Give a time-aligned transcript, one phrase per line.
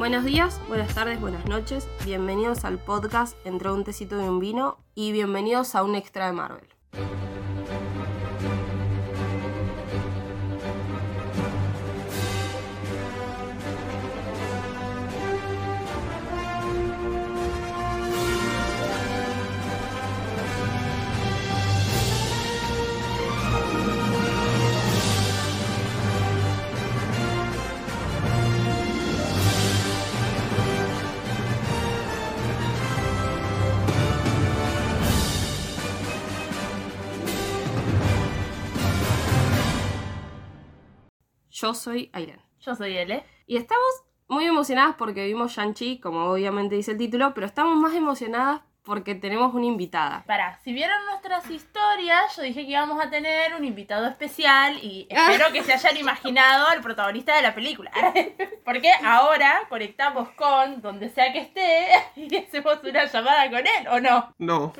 [0.00, 1.86] Buenos días, buenas tardes, buenas noches.
[2.06, 6.32] Bienvenidos al podcast Entre un tecito y un vino y bienvenidos a un extra de
[6.32, 6.66] Marvel.
[41.60, 42.40] Yo soy Aileen.
[42.60, 43.22] Yo soy Ele.
[43.46, 47.94] Y estamos muy emocionadas porque vimos Shang-Chi, como obviamente dice el título, pero estamos más
[47.94, 50.24] emocionadas porque tenemos una invitada.
[50.26, 55.06] Para, si vieron nuestras historias, yo dije que íbamos a tener un invitado especial y
[55.10, 57.90] espero que se hayan imaginado al protagonista de la película.
[58.64, 64.00] Porque ahora conectamos con donde sea que esté y hacemos una llamada con él, ¿o
[64.00, 64.34] no?
[64.38, 64.72] No.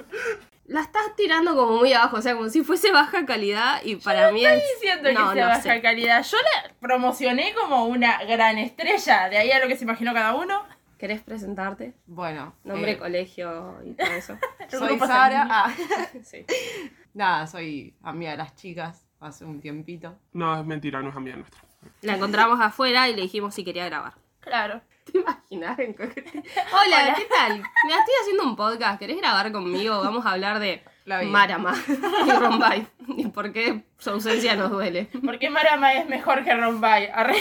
[0.70, 4.30] La estás tirando como muy abajo, o sea, como si fuese baja calidad y para
[4.30, 4.64] mí Estoy es...
[4.80, 5.82] diciendo No, que sea no baja sé.
[5.82, 6.22] calidad.
[6.24, 10.36] Yo la promocioné como una gran estrella, de ahí a lo que se imaginó cada
[10.36, 10.64] uno.
[10.96, 11.94] ¿Querés presentarte?
[12.06, 14.38] Bueno, Nombre, eh, colegio y todo eso.
[14.70, 15.48] Soy Sara.
[15.50, 15.74] Ah,
[16.22, 16.46] Sí.
[17.14, 20.16] nada, soy amiga de las chicas hace un tiempito.
[20.34, 21.60] No, es mentira, no es amiga nuestra.
[22.02, 24.12] La encontramos afuera y le dijimos si quería grabar.
[24.40, 24.80] Claro.
[25.04, 25.78] ¿Te imaginas?
[25.78, 27.58] Hola, ¿qué tal?
[27.58, 29.98] Me estoy haciendo un podcast, ¿querés grabar conmigo?
[30.00, 31.30] Vamos a hablar de La vida.
[31.30, 31.74] Marama
[32.26, 35.08] y Rombay y por qué su ausencia nos duele.
[35.24, 37.08] Porque Marama es mejor que Rombay.
[37.12, 37.36] Arre.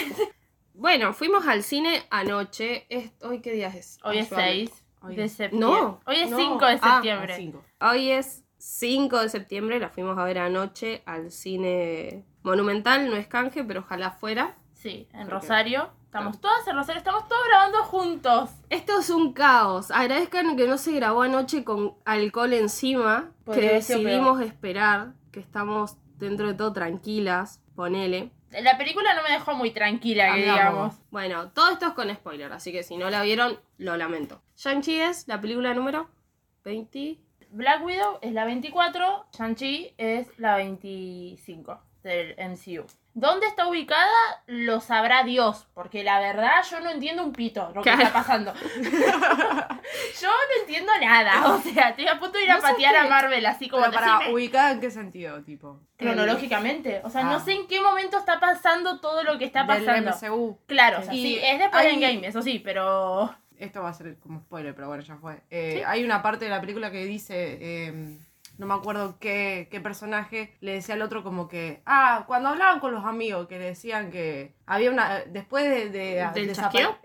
[0.74, 2.86] Bueno, fuimos al cine anoche.
[2.88, 3.98] Es- ¿Hoy qué día es?
[4.02, 4.48] Hoy es Ayúdame.
[4.50, 5.68] 6 Hoy de es- septiembre.
[5.70, 6.36] No, Hoy es no.
[6.38, 7.36] 5 de Ah, septiembre.
[7.36, 7.64] Cinco.
[7.80, 13.26] Hoy es 5 de septiembre, la fuimos a ver anoche al cine Monumental, no es
[13.26, 14.56] canje, pero ojalá fuera.
[14.72, 15.90] Sí, en Rosario.
[16.10, 18.50] Estamos todas en Rosario, estamos todos grabando juntos.
[18.68, 19.92] Esto es un caos.
[19.92, 25.12] Agradezcan que no se grabó anoche con alcohol encima, Podría que haber sido decidimos esperar,
[25.30, 28.32] que estamos dentro de todo tranquilas, ponele.
[28.50, 30.96] La película no me dejó muy tranquila, que digamos.
[31.12, 34.42] Bueno, todo esto es con spoiler, así que si no la vieron, lo lamento.
[34.56, 36.10] Shang-Chi es la película número
[36.64, 37.20] 20.
[37.50, 42.84] Black Widow es la 24, Shang-Chi es la 25 del MCU.
[43.14, 44.06] ¿Dónde está ubicada?
[44.46, 48.02] Lo sabrá Dios, porque la verdad yo no entiendo un pito lo que Claro.
[48.02, 48.54] está pasando.
[50.20, 53.06] yo no entiendo nada, o sea, estoy a punto de ir a No patear a
[53.08, 54.34] Marvel así como Pero para decime.
[54.34, 55.80] ubicada en qué sentido, tipo.
[55.96, 57.00] cronológicamente.
[57.04, 57.40] O sea, no Ah.
[57.40, 60.10] sé en qué momento está pasando todo lo que está Del pasando.
[60.12, 60.58] MCU.
[60.66, 63.34] Claro, o sea, Y sí, es después de hay- Endgame, eso sí, pero...
[63.58, 65.42] Esto va a ser como spoiler, pero bueno, ya fue.
[65.50, 67.58] Eh, Hay una parte de la película que dice.
[67.60, 68.18] eh,
[68.60, 72.78] no me acuerdo qué, qué personaje le decía al otro como que, ah, cuando hablaban
[72.78, 75.88] con los amigos, que le decían que había una, después de...
[75.88, 76.52] de ¿Del?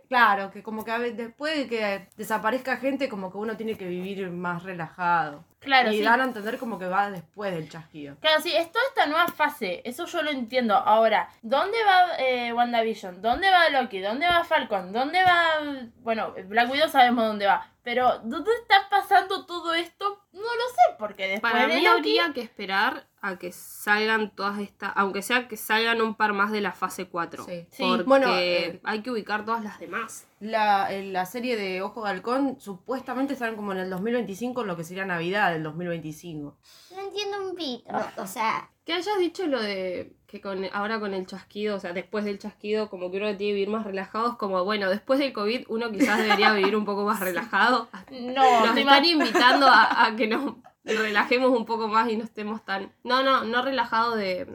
[0.10, 3.88] Claro, que como que a después de que desaparezca gente, como que uno tiene que
[3.88, 5.46] vivir más relajado.
[5.60, 6.04] Claro, y sí.
[6.04, 8.18] dan a entender como que va después del chasquido.
[8.20, 10.76] Claro, sí, es toda esta nueva fase, eso yo lo entiendo.
[10.76, 13.22] Ahora, ¿dónde va eh, WandaVision?
[13.22, 14.02] ¿Dónde va Loki?
[14.02, 14.92] ¿Dónde va Falcon?
[14.92, 15.90] ¿Dónde va...
[16.04, 20.20] Bueno, Black Widow sabemos dónde va, pero ¿dónde está pasando todo esto?
[20.34, 22.18] No lo sé, porque después Para de mí Loki...
[22.18, 26.52] habría que esperar a que salgan todas estas, aunque sea que salgan un par más
[26.52, 27.46] de la fase 4.
[27.46, 27.66] Sí.
[27.72, 27.84] Sí.
[27.84, 30.28] Porque Bueno, eh, hay que ubicar todas las demás.
[30.40, 34.78] La, la serie de Ojo de Halcón supuestamente están como en el 2025, en lo
[34.78, 36.56] que sería Navidad del 2025.
[36.96, 37.92] No entiendo un pito.
[38.18, 41.94] O sea, Que hayas dicho lo de que con, ahora con el chasquido, o sea,
[41.94, 45.34] después del chasquido, como que uno tiene que vivir más relajados, como bueno, después del
[45.34, 47.90] COVID uno quizás debería vivir un poco más relajado.
[48.12, 50.56] No, Nos están invitando a, a que nos
[50.86, 52.92] relajemos un poco más y no estemos tan...
[53.04, 54.46] No, no, no relajado de,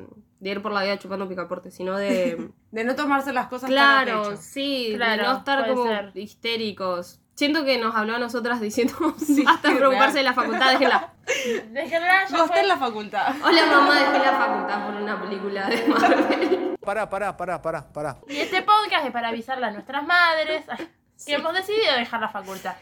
[0.41, 2.51] de ir por la vida chupando picaporte, sino de...
[2.71, 6.13] De no tomarse las cosas Claro, sí, Claro, de no estar como ser.
[6.15, 7.19] histéricos.
[7.35, 10.15] Siento que nos habló a nosotras diciendo Sí, hasta preocuparse real.
[10.15, 11.15] de la facultad, déjenla.
[11.73, 13.35] Déjenla, ya No está en la facultad.
[13.45, 16.77] Hola mamá, dejé la facultad por una película de Marvel.
[16.81, 18.17] Pará, pará, pará, pará, pará.
[18.29, 21.33] Y este podcast es para avisarle a nuestras madres que Sí.
[21.33, 22.77] hemos decidido dejar la facultad.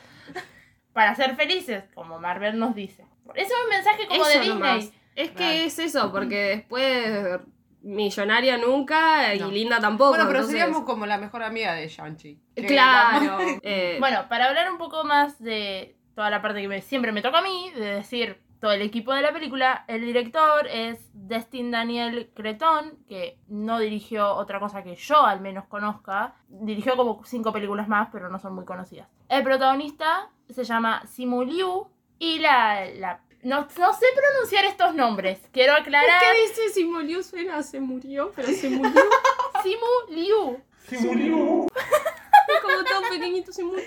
[0.93, 3.07] Para ser felices, como Marvel nos dice.
[3.35, 4.49] Eso es un mensaje como de Disney.
[4.49, 4.93] nomás.
[5.17, 7.41] Es que es eso, porque después
[7.83, 9.51] millonaria nunca y No.
[9.51, 10.11] linda tampoco.
[10.11, 12.39] Bueno, pero entonces- seríamos como la mejor amiga de Shang-Chi.
[12.67, 13.39] Claro.
[13.63, 17.23] eh, Bueno, para hablar un poco más de toda la parte que me- siempre me
[17.23, 21.71] toca a mí, de decir todo el equipo de la película, el director es Destin
[21.71, 26.35] Daniel Cretón, que no dirigió otra cosa que yo al menos conozca.
[26.49, 29.07] Dirigió como cinco películas más, pero no son muy conocidas.
[29.29, 31.87] El protagonista se llama Simu Liu
[32.19, 32.87] y la...
[32.97, 36.21] la no, no sé pronunciar estos nombres, quiero aclarar.
[36.21, 37.23] ¿Qué dice si murió?
[37.23, 39.01] Suena, se murió, pero se murió.
[39.63, 40.59] Simu Liu.
[40.91, 43.85] Es como Tom pequeñito se murió.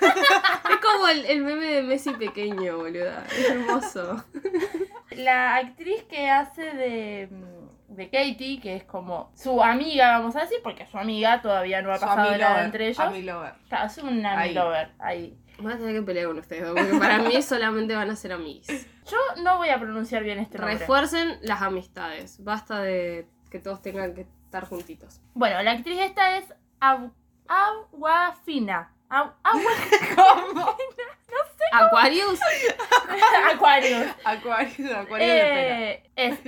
[0.00, 3.24] Es como el, el meme de Messi pequeño, boluda.
[3.30, 4.24] Es hermoso.
[5.12, 7.28] La actriz que hace de,
[7.88, 11.92] de Katie, que es como su amiga, vamos a decir, porque su amiga todavía no
[11.92, 13.00] ha Su pasado nada entre ellos.
[13.00, 13.54] Ami Lover.
[13.68, 14.54] Claro, es un Ami Ahí.
[14.54, 15.38] lover, ahí.
[15.60, 18.66] Voy a tener que pelear con ustedes, porque para mí solamente van a ser amigos.
[19.06, 20.78] Yo no voy a pronunciar bien este nombre.
[20.78, 22.42] Refuercen las amistades.
[22.42, 25.20] Basta de que todos tengan que estar juntitos.
[25.34, 26.44] Bueno, la actriz esta es
[26.80, 27.12] Agu-
[27.48, 28.92] Aguafina.
[29.08, 29.70] Agu- Agua...
[31.72, 32.40] Aquarius,
[33.54, 34.06] Aquarius.
[34.24, 35.80] Acuario, acuario de pena.
[35.80, 36.38] Eh, es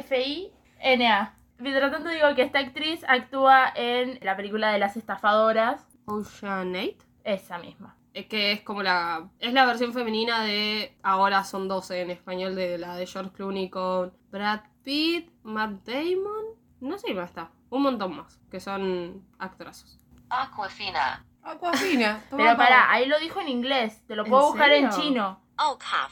[0.00, 1.34] A-W-K-W-A-F-I-N-A.
[1.58, 5.84] Mientras tanto digo que esta actriz actúa en la película de las estafadoras.
[6.08, 6.98] Oceanate.
[7.24, 7.96] Esa misma.
[8.14, 9.28] Es que es como la.
[9.38, 10.96] Es la versión femenina de.
[11.02, 16.44] Ahora son 12 en español de la de George Clooney con Brad Pitt, Matt Damon.
[16.80, 17.50] No sé más está.
[17.70, 18.38] Un montón más.
[18.50, 19.98] Que son actorazos.
[20.30, 22.24] Aquafina, Aquafina.
[22.30, 24.02] Pero pa- pará, ahí lo dijo en inglés.
[24.06, 25.40] Te lo ¿En puedo buscar en chino.
[25.60, 26.08] 奥卡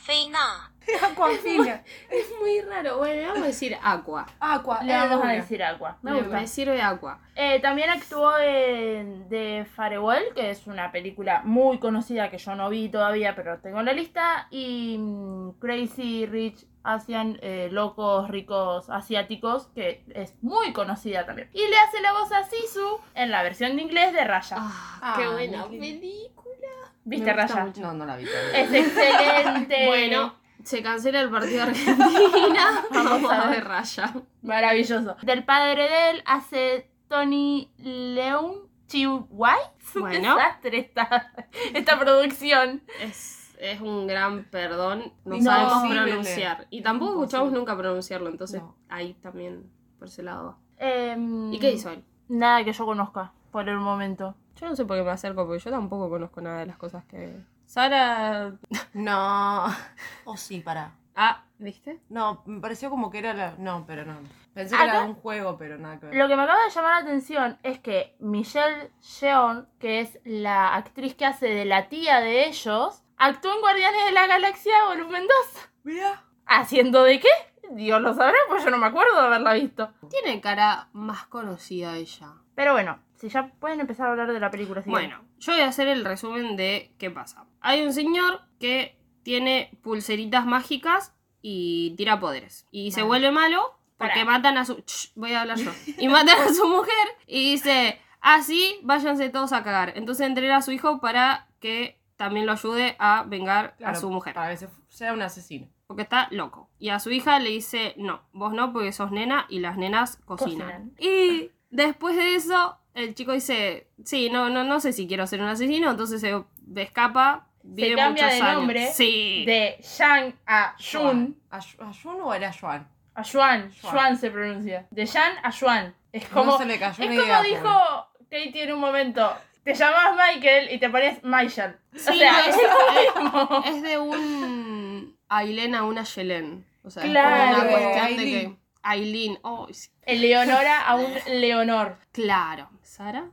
[1.42, 1.82] 菲娜，Aquafina.
[2.10, 2.98] Es muy raro.
[2.98, 4.26] Bueno, vamos a decir Aqua.
[4.38, 4.82] Aqua.
[4.82, 5.98] Le es vamos a decir agua.
[6.02, 6.28] Me gusta.
[6.40, 7.18] me sirve Aqua.
[7.34, 12.70] Eh, también actuó en The Farewell, que es una película muy conocida que yo no
[12.70, 14.46] vi todavía, pero tengo en la lista.
[14.50, 21.50] Y mm, Crazy Rich Asian, eh, Locos Ricos Asiáticos, que es muy conocida también.
[21.52, 24.56] Y le hace la voz a Sisu en la versión de inglés de Raya.
[24.58, 26.68] Ah, Ah, qué buena película.
[27.04, 27.64] ¿Viste Raya?
[27.64, 27.80] mucho.
[27.80, 28.60] No, no la vi todavía.
[28.60, 29.86] Es excelente.
[29.86, 30.34] Bueno,
[30.66, 32.84] se cancela el partido de Argentina.
[32.92, 33.64] Vamos a ver.
[33.64, 34.12] Raya.
[34.42, 35.16] Maravilloso.
[35.22, 39.28] Del padre de él hace Tony Leung un
[39.94, 40.36] Bueno.
[40.36, 41.32] desastre esta,
[41.74, 42.82] esta producción.
[43.00, 45.12] Es, es un gran perdón.
[45.24, 46.66] No, No, sabemos pronunciar.
[46.70, 48.28] Y tampoco escuchamos nunca pronunciarlo.
[48.28, 48.76] Entonces No.
[48.88, 50.56] ahí también por ese lado va.
[50.78, 52.04] Em, ¿Y qué hizo él?
[52.28, 54.34] Nada que yo conozca por el momento.
[54.56, 57.04] Yo no sé por qué me acerco, porque yo tampoco conozco nada de las cosas
[57.04, 57.36] que.
[57.66, 58.52] Sara.
[58.94, 59.64] No.
[60.24, 60.92] Oh, sí, pará.
[61.14, 62.00] Ah, ¿viste?
[62.08, 63.54] No, me pareció como que era la.
[63.58, 64.16] No, pero no.
[64.54, 66.16] Pensé Acá- que era un juego, pero nada que ver.
[66.16, 68.90] Lo que me acaba de llamar la atención es que Michelle
[69.20, 74.04] Yeon, que es la actriz que hace de la tía de ellos, actuó en Guardianes
[74.06, 75.24] de la Galaxia Volumen
[75.54, 75.69] 2.
[75.84, 76.24] Mira.
[76.46, 77.28] ¿Haciendo de qué?
[77.70, 79.90] Dios lo sabrá, pues yo no me acuerdo de haberla visto.
[80.10, 82.28] Tiene cara más conocida ella.
[82.54, 84.82] Pero bueno, si ya pueden empezar a hablar de la película.
[84.82, 87.44] si Bueno, yo voy a hacer el resumen de qué pasa.
[87.60, 91.12] Hay un señor que tiene pulseritas mágicas
[91.42, 92.66] y tira poderes.
[92.70, 94.24] Y se vuelve malo porque Pará.
[94.24, 94.74] matan a su...
[94.86, 95.70] Shh, voy a hablar yo.
[95.98, 96.94] Y matan a su mujer
[97.26, 99.92] y dice, así váyanse todos a cagar.
[99.96, 104.34] Entonces entrena a su hijo para que también lo ayude a vengar a su mujer.
[104.34, 105.68] Para que se- sea un asesino.
[105.86, 106.68] Porque está loco.
[106.78, 110.16] Y a su hija le dice, no, vos no, porque sos nena y las nenas
[110.24, 110.90] cocinan.
[110.90, 110.92] Cocinan.
[110.98, 115.40] Y después de eso, el chico dice, sí, no, no, no sé si quiero ser
[115.40, 116.34] un asesino, entonces se
[116.75, 117.46] escapa.
[117.62, 118.58] Vive cambia muchos de años.
[118.58, 119.44] nombre Sí.
[119.44, 121.37] De Yang a Jun.
[121.50, 122.88] ¿A, a Jun o era Juan?
[123.14, 123.72] A Juan.
[123.82, 124.16] Juan.
[124.19, 124.87] Se pronuncia.
[124.90, 125.94] De Yang a Juan.
[126.12, 127.43] Es como, no se le cayó es como idea.
[127.43, 129.32] dijo Katie en un momento.
[129.64, 131.76] Te llamabas Michael y te ponías Michael.
[131.93, 133.64] Sí, o sea, no, es es, lo mismo.
[133.66, 136.64] es de un Aileen a una Yelen.
[136.84, 137.56] O sea, Claro.
[137.56, 138.56] es como una cuestión de que...
[138.90, 139.88] Aileen, oh, sí.
[140.02, 141.98] El Leonora a un Leonor.
[142.12, 142.70] claro.
[142.82, 143.26] ¿Sara?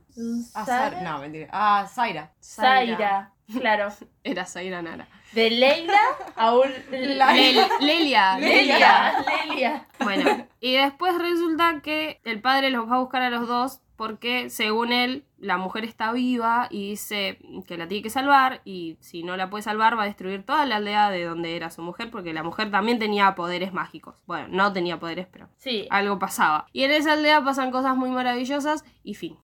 [0.54, 0.90] A Sara.
[0.90, 1.48] Sara- No, mentira.
[1.52, 2.32] A Zaira.
[2.42, 3.30] Zaira.
[3.58, 3.88] Claro.
[4.24, 5.06] Era Zaira Nara.
[5.32, 6.00] De Leila
[6.36, 8.38] a un La- Lelia.
[8.38, 9.24] Lelia.
[9.48, 9.86] Lelia.
[10.00, 14.50] Bueno, y después resulta que el padre los va a buscar a los dos porque
[14.50, 19.22] según él la mujer está viva y dice que la tiene que salvar y si
[19.22, 22.10] no la puede salvar va a destruir toda la aldea de donde era su mujer
[22.10, 24.14] porque la mujer también tenía poderes mágicos.
[24.26, 25.86] Bueno, no tenía poderes, pero Sí.
[25.90, 26.66] algo pasaba.
[26.72, 29.36] Y en esa aldea pasan cosas muy maravillosas y fin.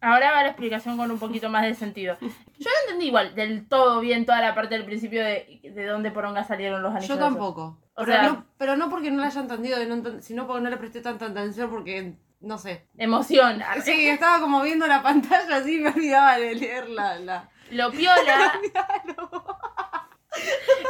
[0.00, 2.16] Ahora va la explicación con un poquito más de sentido.
[2.20, 6.10] Yo no entendí igual del todo bien toda la parte del principio de, de dónde
[6.12, 7.08] poronga salieron los anillos.
[7.08, 7.78] Yo tampoco.
[7.94, 9.76] O pero, sea- no, pero no porque no la haya entendido,
[10.20, 12.86] sino porque no le presté tanta atención porque, no sé.
[12.96, 13.62] Emoción.
[13.84, 17.18] Sí, estaba como viendo la pantalla así me olvidaba de leer la...
[17.18, 17.50] la...
[17.70, 18.58] Lo piola.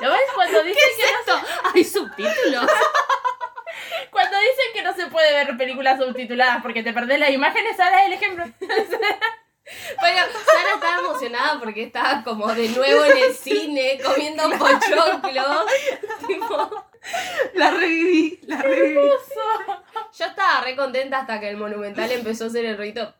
[0.00, 1.33] ¿Lo ves cuando dicen que no se,
[1.75, 2.71] ¿Hay subtítulos?
[4.11, 7.78] cuando dicen que no se puede ver películas subtituladas porque te perdés las imágenes?
[7.78, 8.45] Es el ejemplo.
[10.00, 15.67] Bueno, Sara estaba emocionada porque estaba como de nuevo en el cine comiendo pochoclos.
[16.26, 16.88] tipo,
[17.55, 18.95] La reviví, la reviví.
[20.19, 23.15] yo estaba re contenta hasta que el monumental empezó a hacer el ruido.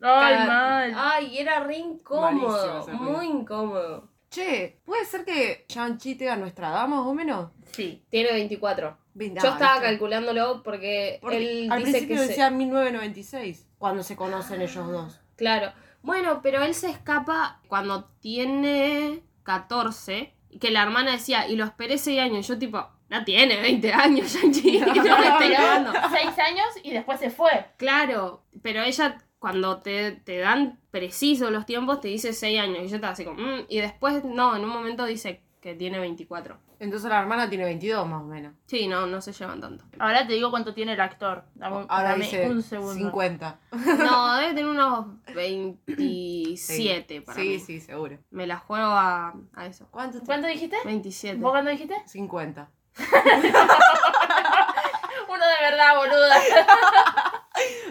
[0.00, 0.92] Ay, Cada- mal.
[0.96, 2.86] Ay, era re incómodo.
[2.92, 4.08] Muy incómodo.
[4.30, 7.50] Che, ¿puede ser que Shang-Chi tenga nuestra edad más o menos?
[7.72, 8.04] Sí.
[8.10, 8.96] Tiene 24.
[9.14, 9.88] 20 Yo estaba ¿viste?
[9.88, 14.86] calculándolo porque, Porque él al dice principio que se- decía 1996, cuando se conocen ellos
[14.86, 15.20] dos.
[15.36, 15.72] Claro.
[16.02, 21.98] Bueno, pero él se escapa cuando tiene 14, que la hermana decía, y lo esperé
[21.98, 22.46] 6 años.
[22.46, 24.78] Yo tipo, no tiene 20 años, Yanchi.
[24.80, 25.04] No, no
[25.38, 25.92] cagando.
[26.10, 27.66] seis años y después se fue.
[27.76, 32.78] Claro, pero ella cuando te, te dan preciso los tiempos te dice 6 años.
[32.84, 35.98] Y yo estaba así como, "Mm", y después no, en un momento dice que tiene
[36.00, 36.58] 24.
[36.80, 38.54] Entonces la hermana tiene 22 más o menos.
[38.66, 39.84] Sí, no, no se llevan tanto.
[39.98, 41.44] Ahora te digo cuánto tiene el actor.
[41.54, 42.94] Dame, Ahora dame dice un segundo.
[42.94, 43.58] 50.
[43.98, 47.58] No, debe tener unos 27 para sí, mí.
[47.58, 48.18] sí, seguro.
[48.30, 49.88] Me la juego a, a eso.
[49.90, 50.20] ¿Cuánto?
[50.24, 50.76] ¿Cuánto dijiste?
[50.84, 51.38] 27.
[51.40, 51.96] ¿Vos cuánto dijiste?
[52.06, 52.70] 50.
[55.28, 56.36] Uno de verdad, boluda.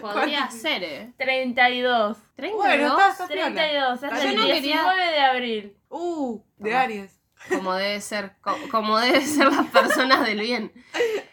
[0.00, 1.12] Podría ser, ¿eh?
[1.18, 2.16] 32.
[2.36, 2.66] 32.
[2.66, 3.54] Bueno, está, está piola.
[3.54, 5.76] 32, es Yo el no 19 quería- de abril.
[5.90, 6.82] Uh, de Toma.
[6.82, 7.14] Aries.
[7.48, 10.72] Como debe ser, co- como deben ser las personas del bien.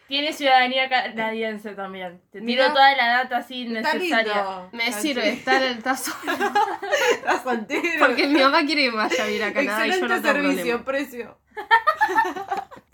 [0.08, 2.22] Tiene ciudadanía canadiense también.
[2.32, 4.70] Te tiro toda la data así necesaria.
[4.72, 6.12] Me sirve estar el tazo.
[8.00, 10.52] Porque mi mamá quiere que vaya a vivir a Canadá y yo no Excelente tengo
[10.52, 10.86] servicio, problema.
[10.86, 11.38] precio.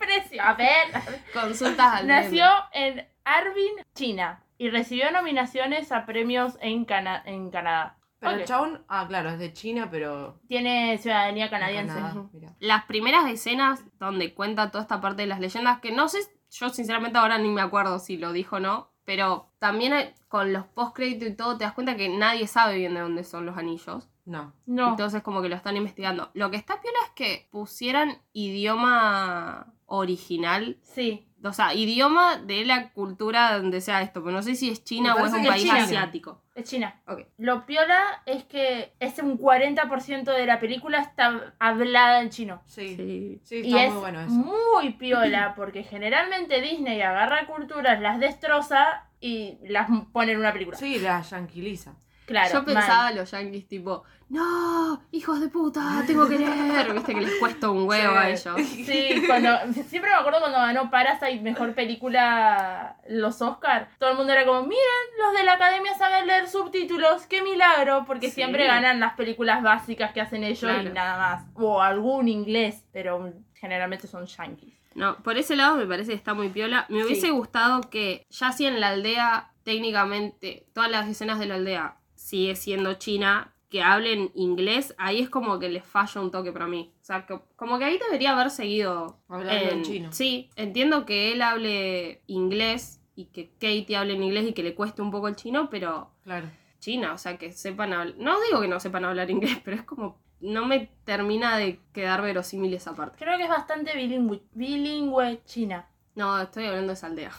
[0.01, 0.41] Precio.
[0.43, 0.87] A ver.
[1.33, 2.99] Consultas al Nació meme.
[2.99, 4.43] en Harbin, China.
[4.57, 7.97] Y recibió nominaciones a premios en, Cana- en Canadá.
[8.19, 8.39] Pero Ok.
[8.41, 10.39] el chabón, ah, claro, es de China, pero.
[10.47, 11.95] Tiene ciudadanía canadiense.
[11.95, 12.53] Canadá, mira.
[12.59, 16.19] Las primeras escenas donde cuenta toda esta parte de las leyendas, que no sé,
[16.51, 20.53] yo sinceramente ahora ni me acuerdo si lo dijo o no, pero también hay- con
[20.53, 23.47] los post créditos y todo te das cuenta que nadie sabe bien de dónde son
[23.47, 24.07] los anillos.
[24.25, 24.53] No.
[24.67, 24.89] No.
[24.89, 26.29] Entonces como que lo están investigando.
[26.35, 30.77] Lo que está piola es que pusieran idioma original.
[30.81, 31.27] Sí.
[31.43, 34.23] O sea, idioma de la cultura donde sea esto.
[34.23, 35.83] Pero no sé si es China o es un país China.
[35.83, 36.41] asiático.
[36.53, 37.01] Es China.
[37.07, 37.21] Ok.
[37.37, 42.61] Lo piola es que es un 40% de la película está hablada en chino.
[42.67, 42.95] Sí.
[42.95, 43.41] Sí.
[43.43, 44.31] Sí, Y está es muy bueno eso.
[44.33, 50.77] muy piola porque generalmente Disney agarra culturas, las destroza y las pone en una película.
[50.77, 51.95] Sí, la yanquiliza.
[52.25, 52.49] Claro.
[52.53, 52.65] Yo mal.
[52.65, 56.93] pensaba los yankees tipo, no, hijos de puta, tengo que leer.
[56.93, 58.55] Viste que les cuesta un huevo a ellos.
[58.85, 63.89] Sí, cuando, siempre me acuerdo cuando ganó Parasite Mejor Película los Oscar.
[63.99, 64.79] Todo el mundo era como, miren,
[65.19, 68.35] los de la academia saben leer subtítulos, qué milagro, porque Sí.
[68.35, 71.45] siempre ganan las películas básicas que hacen ellos y nada más.
[71.55, 74.73] O algún inglés, pero generalmente son yankees.
[74.95, 76.85] No, por ese lado me parece que está muy piola.
[76.89, 77.29] Me hubiese Sí.
[77.29, 81.95] gustado que ya si en la aldea, técnicamente, todas las escenas de la aldea
[82.31, 86.65] sigue siendo China, que hablen inglés, ahí es como que les falla un toque para
[86.67, 86.93] mí.
[87.01, 89.19] O sea, que- como que ahí debería haber seguido.
[89.27, 90.11] Hablando en chino.
[90.13, 94.75] Sí, entiendo que él hable inglés y que Katie hable en inglés y que le
[94.75, 96.47] cueste un poco el chino, pero Claro.
[96.79, 98.15] China, o sea, que sepan hablar.
[98.17, 100.17] No digo que no sepan hablar inglés, pero es como.
[100.39, 103.17] No me termina de quedar verosímil esa parte.
[103.23, 105.87] Creo que es bastante bilingüe, bilingüe China.
[106.15, 107.31] No, estoy hablando de esa aldea.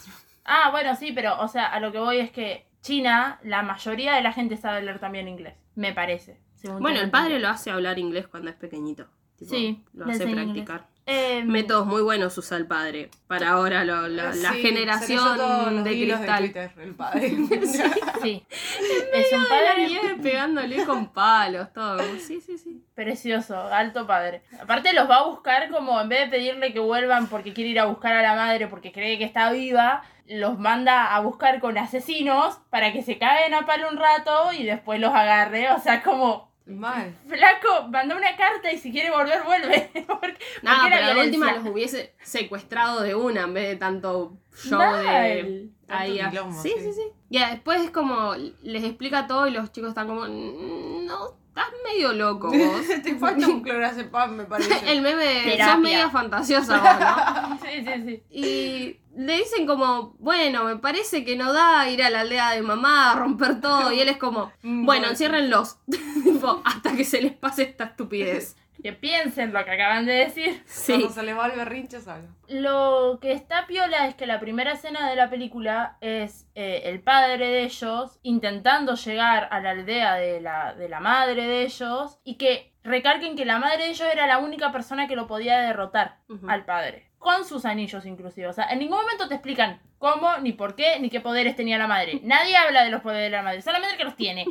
[0.45, 4.15] Ah, bueno, sí, pero, o sea, a lo que voy es que China, la mayoría
[4.15, 6.41] de la gente sabe leer también inglés, me parece.
[6.55, 9.07] según Bueno, el padre lo hace hablar inglés cuando es pequeñito.
[9.37, 10.89] Tipo, Sí, Lo hace practicar.
[11.05, 13.11] Eh, Métodos muy buenos usa el padre.
[13.27, 16.39] Para ahora lo- lo- la Sí, generación de cristal.
[16.39, 17.29] Twitter, el padre.
[18.23, 18.47] Sí.
[19.13, 21.99] es un padre pegándole con palos, todo.
[22.21, 22.85] Sí, sí, sí.
[22.95, 24.43] precioso, alto padre.
[24.61, 27.81] Aparte los va a buscar como en vez de pedirle que vuelvan porque quiere ir
[27.81, 31.79] a buscar a la madre porque cree que está viva, los manda a buscar con
[31.79, 35.73] asesinos para que se caguen a palo un rato y después los agarre.
[35.73, 37.15] O sea, como Mal.
[37.27, 39.91] flaco, manda una carta y si quiere volver, vuelve.
[40.07, 44.79] Porque- la pero de última los hubiese secuestrado de una en vez de tanto show
[44.79, 45.05] Mal.
[45.05, 45.69] de.
[45.87, 46.85] Tanto Ahí, a- quilombo, sí, sí.
[46.85, 47.03] sí, sí.
[47.31, 48.35] Ya, después es como.
[48.63, 50.23] Les explica todo y los chicos están como.
[50.23, 52.87] "Mm, No, estás medio loco vos.
[53.03, 54.73] Te falta un clorazepam, me parece.
[54.93, 55.67] El meme de Terapia.
[55.73, 57.59] sos media fantasiosa vos, ¿no?
[57.63, 58.23] Sí, sí, sí.
[58.31, 62.63] Y le dicen como, bueno, me parece que no da ir a la aldea de
[62.63, 63.93] mamá a romper todo.
[63.93, 65.77] Y él es como, Mm, bueno, enciérrenlos.
[66.25, 68.57] Tipo, hasta que se les pase esta estupidez.
[68.83, 70.63] Que piensen lo que acaban de decir.
[70.67, 70.93] Sí.
[70.95, 72.29] Cuando se les va el berrinche, salga.
[72.53, 77.01] Lo que está piola es que la primera escena de la película es eh, el
[77.01, 82.19] padre de ellos intentando llegar a la aldea de la, de la madre de ellos
[82.25, 85.61] y que recarguen que la madre de ellos era la única persona que lo podía
[85.61, 87.09] derrotar al padre.
[87.19, 88.49] Con sus anillos inclusive.
[88.49, 91.79] O sea, en ningún momento te explican cómo, ni por qué, ni qué poderes tenía
[91.79, 92.21] la madre.
[92.25, 94.45] Nadie habla de los poderes de la madre, solamente que los tiene.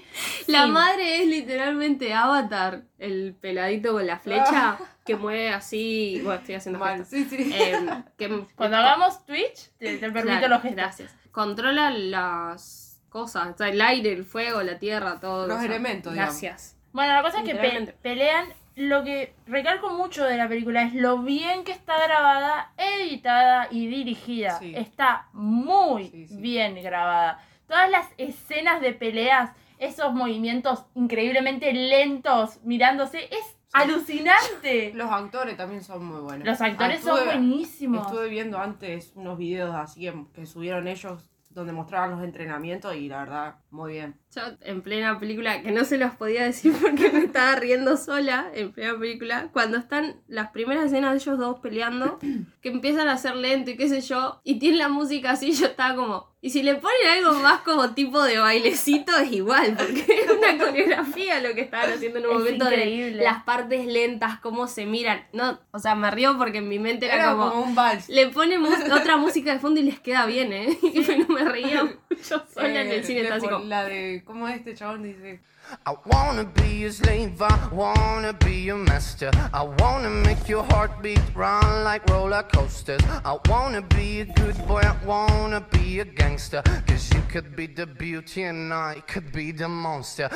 [0.47, 6.19] La madre es literalmente Avatar, el peladito con la flecha que mueve así.
[6.23, 7.09] Bueno, estoy haciendo Mal, gestos.
[7.09, 7.51] sí, sí.
[7.53, 7.75] Eh,
[8.17, 10.75] que, Cuando que- hagamos Twitch, te, te permito Claro, los gestos.
[10.77, 11.15] Gracias.
[11.31, 15.47] Controla las cosas, o sea, el aire, el fuego, la tierra, todo.
[15.47, 16.33] Los o sea, elementos, digamos.
[16.41, 16.77] Gracias.
[16.93, 20.93] Bueno, la cosa es que pe- pelean lo que recalco mucho de la película es
[20.93, 24.59] lo bien que está grabada, editada y dirigida.
[24.59, 24.73] Sí.
[24.75, 26.35] Está muy Sí, sí.
[26.37, 27.43] bien grabada.
[27.67, 34.93] Todas las escenas de peleas, esos movimientos increíblemente lentos mirándose, es alucinante.
[34.93, 36.47] Los actores también son muy buenos.
[36.47, 38.07] Los actores son buenísimos.
[38.07, 43.09] Estuve viendo antes unos videos así que, que subieron ellos donde mostraban los entrenamientos y
[43.09, 44.20] la verdad, muy bien.
[44.33, 48.49] Yo en plena película, que no se los podía decir porque me estaba riendo sola
[48.53, 52.17] en plena película, cuando están las primeras escenas de ellos dos peleando,
[52.61, 55.65] que empiezan a ser lento y qué sé yo, y tienen la música así, yo
[55.67, 56.31] estaba como...
[56.43, 60.57] Y si le ponen algo más como tipo de bailecito es igual, porque es una
[60.57, 63.17] coreografía lo que estaban haciendo en un Es momento increíble.
[63.17, 65.23] de las partes lentas, cómo se miran.
[65.33, 67.51] No, o sea, me río porque en mi mente era, Era como...
[67.51, 68.09] como un vals.
[68.09, 70.79] Le ponen otra música de fondo y les queda bien, ¿eh?
[71.05, 73.65] Pero me reía mucho sola en el cine, estaba así como...
[73.65, 75.03] La de, ¿cómo este chabón?
[75.03, 75.39] Dice,
[75.85, 79.31] I wanna be a slave, I wanna be your master.
[79.53, 83.01] I wanna make your heartbeat run like roller coasters.
[83.23, 86.61] I wanna be a good boy, I wanna be a gangster.
[86.87, 90.29] Cause you could be the beauty and I could be the monster.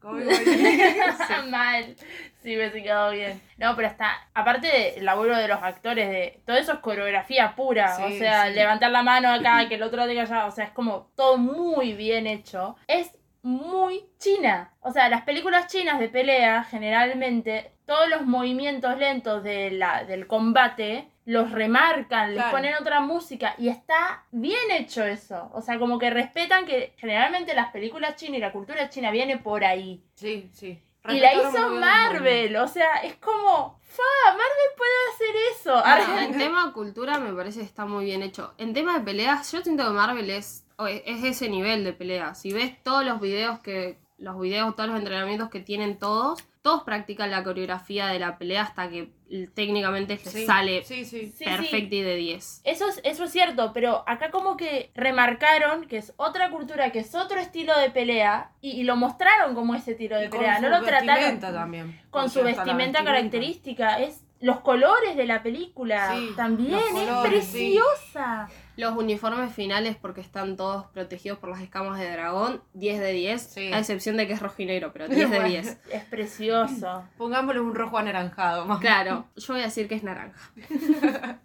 [0.00, 0.32] ¿Cómo iba?
[1.48, 1.96] Mal.
[2.42, 3.40] Sí, me he quedado bien.
[3.56, 4.28] No, pero está.
[4.34, 7.94] Aparte del laburo de los actores, de todo eso es coreografía pura.
[7.96, 8.54] Sí, o sea, sí.
[8.54, 10.46] levantar la mano acá, que el otro tenga allá.
[10.46, 12.76] O sea, es como todo muy bien hecho.
[12.86, 14.72] Es muy china.
[14.80, 20.26] O sea, las películas chinas de pelea, generalmente, todos los movimientos lentos de la, del
[20.26, 22.52] combate los remarcan, les Claro.
[22.56, 25.50] ponen otra música y está bien hecho eso.
[25.52, 29.36] O sea, como que respetan que generalmente las películas chinas y la cultura china viene
[29.36, 30.02] por ahí.
[30.14, 30.82] Sí, sí.
[31.06, 35.82] Y la hizo Marvel, o sea, es como, fa, Marvel puede hacer eso.
[36.06, 38.54] Bueno, en tema cultura me parece que está muy bien hecho.
[38.56, 42.34] En tema de peleas, yo siento que Marvel es es ese nivel de pelea.
[42.34, 43.98] Si ves todos los videos que.
[44.18, 48.62] Los videos, todos los entrenamientos que tienen todos, todos practican la coreografía de la pelea
[48.62, 49.10] hasta que
[49.54, 51.32] técnicamente Sí, sale Sí, sí.
[51.36, 52.62] Sí, perfecto y de 10.
[52.64, 56.98] Eso es, eso es cierto, pero acá como que remarcaron que es otra cultura, que
[56.98, 60.40] es otro estilo de pelea, y, y lo mostraron como ese estilo de Y con
[60.40, 60.56] pelea.
[60.56, 62.00] su No lo trataron también.
[62.10, 64.00] con su vestimenta característica.
[64.00, 68.48] Es los colores de la película Sí, también, es preciosa.
[68.78, 73.42] Los uniformes finales, porque están todos protegidos por las escamas de dragón, 10 de 10.
[73.42, 73.72] Sí.
[73.72, 75.48] A excepción de que es rojo y negro, pero 10 de Bueno.
[75.50, 75.78] 10.
[75.90, 77.04] Es precioso.
[77.16, 80.50] Pongámosle un rojo anaranjado, más Claro, yo voy a decir que es naranja.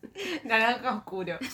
[0.43, 1.38] naranja oscuro.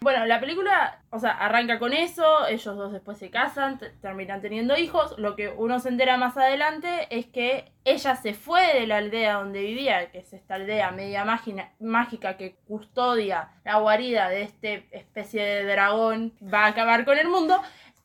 [0.00, 4.40] Bueno, la película, o sea, arranca con eso, ellos dos después se casan, te- terminan
[4.40, 5.14] teniendo hijos.
[5.18, 9.34] Lo que uno se entera más adelante es que ella se fue de la aldea
[9.34, 14.69] donde vivía, que es esta aldea media mágina- mágica que custodia la guarida de este
[14.90, 17.60] especie de dragón, va a acabar con el mundo.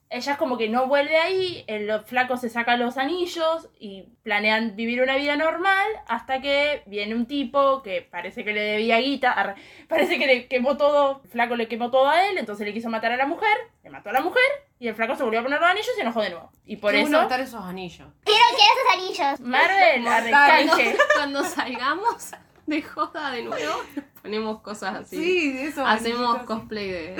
[0.08, 4.76] Ella es como que no vuelve ahí, el flaco se saca los anillos y planean
[4.76, 9.56] vivir una vida normal hasta que viene un tipo que parece que le debía guita,
[9.88, 12.88] parece que le quemó todo, el flaco le quemó todo a él, entonces le quiso
[12.88, 14.44] matar a la mujer, le mató a la mujer
[14.78, 16.52] y el flaco se volvió a poner los anillos y se enojó de nuevo.
[16.64, 18.08] Y por eso, estar esos anillos.
[18.22, 19.40] Quiero, quiero esos anillos.
[19.40, 20.96] Marvel.
[21.16, 22.32] Cuando salgamos
[22.76, 23.74] de joda de nuevo,
[24.22, 25.16] ponemos cosas así.
[25.16, 27.16] Sí, esos Hacemos cosplay de,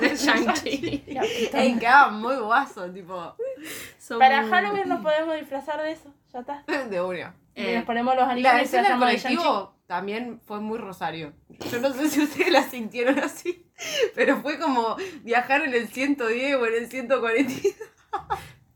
[0.00, 1.04] de Shang-Chi.
[1.52, 3.34] Ey, quedaba muy guaso, tipo,
[3.98, 6.64] Son Para muy- Halloween nos podemos disfrazar de eso, ya está.
[6.66, 7.34] de una.
[7.54, 11.32] Y Eh, nos ponemos los anillos La escena del de colectivo también fue muy Rosario.
[11.72, 13.66] Yo no sé si ustedes la sintieron así,
[14.14, 17.74] pero fue como viajar en el 110 o en el 142.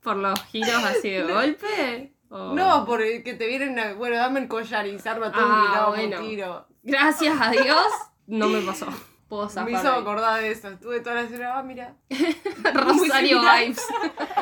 [0.03, 2.13] ¿Por los giros así de golpe?
[2.33, 5.47] ¿O- No, porque te vienen a, bueno, dame el collar y se arma todo Ah,
[5.47, 6.19] un quilombo, bueno.
[6.23, 6.67] un tiro.
[6.83, 7.87] Gracias a Dios,
[8.27, 8.87] no me pasó.
[9.29, 10.01] Puedo Me hizo ahí.
[10.01, 10.69] acordar de eso.
[10.69, 11.95] Estuve toda la escena, ah, mira.
[12.75, 13.41] Rosario.
[13.41, 13.83] Vibes.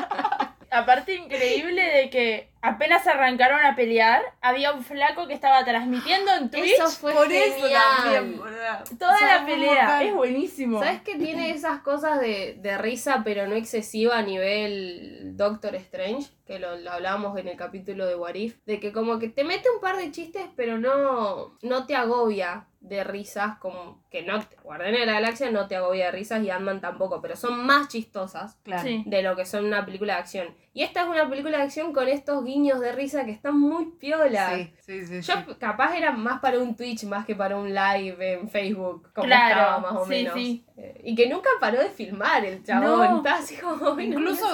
[0.70, 6.50] Aparte increíble de que apenas arrancaron a pelear, había un flaco que estaba transmitiendo en
[6.50, 7.82] Twitch Eso fue Por eso genial.
[8.02, 8.84] también, boluda.
[8.98, 10.02] toda O sea, la pelea.
[10.02, 10.78] Es buenísimo.
[10.80, 16.28] ¿Sabes que tiene esas cosas de, de risa, pero no excesiva a nivel Doctor Strange?
[16.46, 18.56] Que lo, lo hablábamos en el capítulo de Warif.
[18.66, 22.66] De que como que te mete un par de chistes, pero no, no te agobia
[22.80, 23.56] de risas.
[23.58, 24.44] Como que no.
[24.64, 27.86] Guardianes de la Galaxia no te agobia de risas y Ant-Man tampoco, pero son más
[27.88, 28.82] chistosas Claro.
[28.82, 29.04] Sí.
[29.06, 30.48] de lo que son una película de acción.
[30.72, 33.86] Y esta es una película de acción con estos guiños de risa que están muy
[33.98, 34.54] piola.
[34.54, 35.20] Sí, sí, sí.
[35.20, 35.54] Yo sí.
[35.58, 39.60] capaz era más para un Twitch más que para un live en Facebook, como Claro,
[39.60, 40.34] estaba más o sí, menos.
[40.34, 40.64] sí.
[40.76, 43.22] Eh, y que nunca paró de filmar el chabón.
[43.22, 43.30] No.
[43.30, 44.46] Así como, Incluso,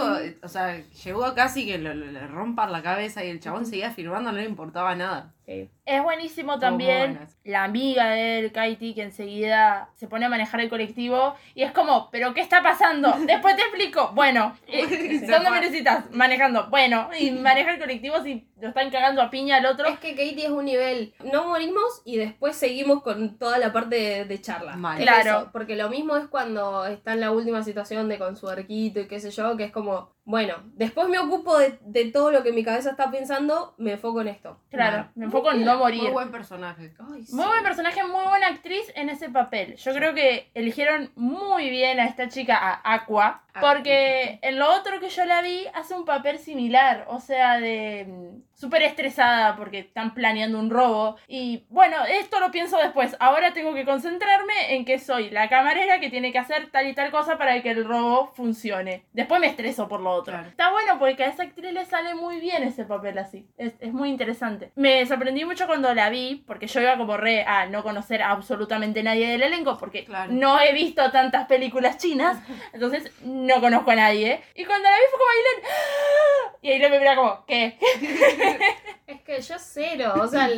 [0.42, 4.33] o sea, llegó a casi que le rompan la cabeza y el chabón seguía filmando,
[4.33, 5.35] no le importaba nada.
[5.46, 5.70] Sí.
[5.85, 10.68] Es buenísimo también la amiga de él, Katie, que enseguida se pone a manejar el
[10.68, 13.12] colectivo y es como, ¿pero qué está pasando?
[13.26, 14.11] Después te explico.
[14.12, 16.11] Bueno, eh, ¿dónde me necesitas?
[16.11, 16.68] Manejando.
[16.68, 19.86] Bueno, y maneja el colectivo así lo están cagando a piña al otro.
[19.86, 21.14] Es que Katie es un nivel.
[21.24, 24.76] No morimos y después seguimos con toda la parte de, de charla.
[24.76, 24.98] Mal.
[24.98, 25.40] Claro.
[25.40, 29.00] eso, porque lo mismo es cuando está en la última situación de con su arquito
[29.00, 32.42] y qué sé yo, que es como, bueno, después me ocupo de, de todo lo
[32.42, 34.58] que mi cabeza está pensando, me enfoco en esto.
[34.70, 35.10] Claro, Mal.
[35.14, 36.02] me enfoco en no morir.
[36.02, 36.94] Muy buen personaje.
[36.98, 39.76] Ay, Muy buen personaje, muy buena actriz en ese papel.
[39.76, 45.00] Yo creo que eligieron muy bien a esta chica, a Aqua, porque en lo otro
[45.00, 50.14] que yo la vi hace un papel similar, o sea, de súper estresada porque están
[50.14, 51.16] planeando un robo.
[51.28, 53.14] Y bueno, esto lo pienso después.
[53.20, 56.94] Ahora tengo que concentrarme en que soy la camarera que tiene que hacer tal y
[56.94, 59.04] tal cosa para que el robo funcione.
[59.12, 60.32] Después me estreso por lo otro.
[60.32, 60.48] Claro.
[60.48, 63.46] Está bueno porque a esa actriz le sale muy bien ese papel así.
[63.58, 64.72] Es, es muy interesante.
[64.74, 68.30] Me sorprendí mucho cuando la vi, porque yo iba como re a no conocer a
[68.30, 70.32] absolutamente nadie del elenco, porque Claro.
[70.32, 72.38] no he visto tantas películas chinas,
[72.72, 74.40] entonces no conozco a nadie.
[74.54, 75.64] Y cuando la vi fue como Aileen.
[75.70, 76.56] ¡ah!
[76.62, 77.78] Y Aileen me mira como, ¿qué?
[79.06, 80.48] Es que yo cero, o sea,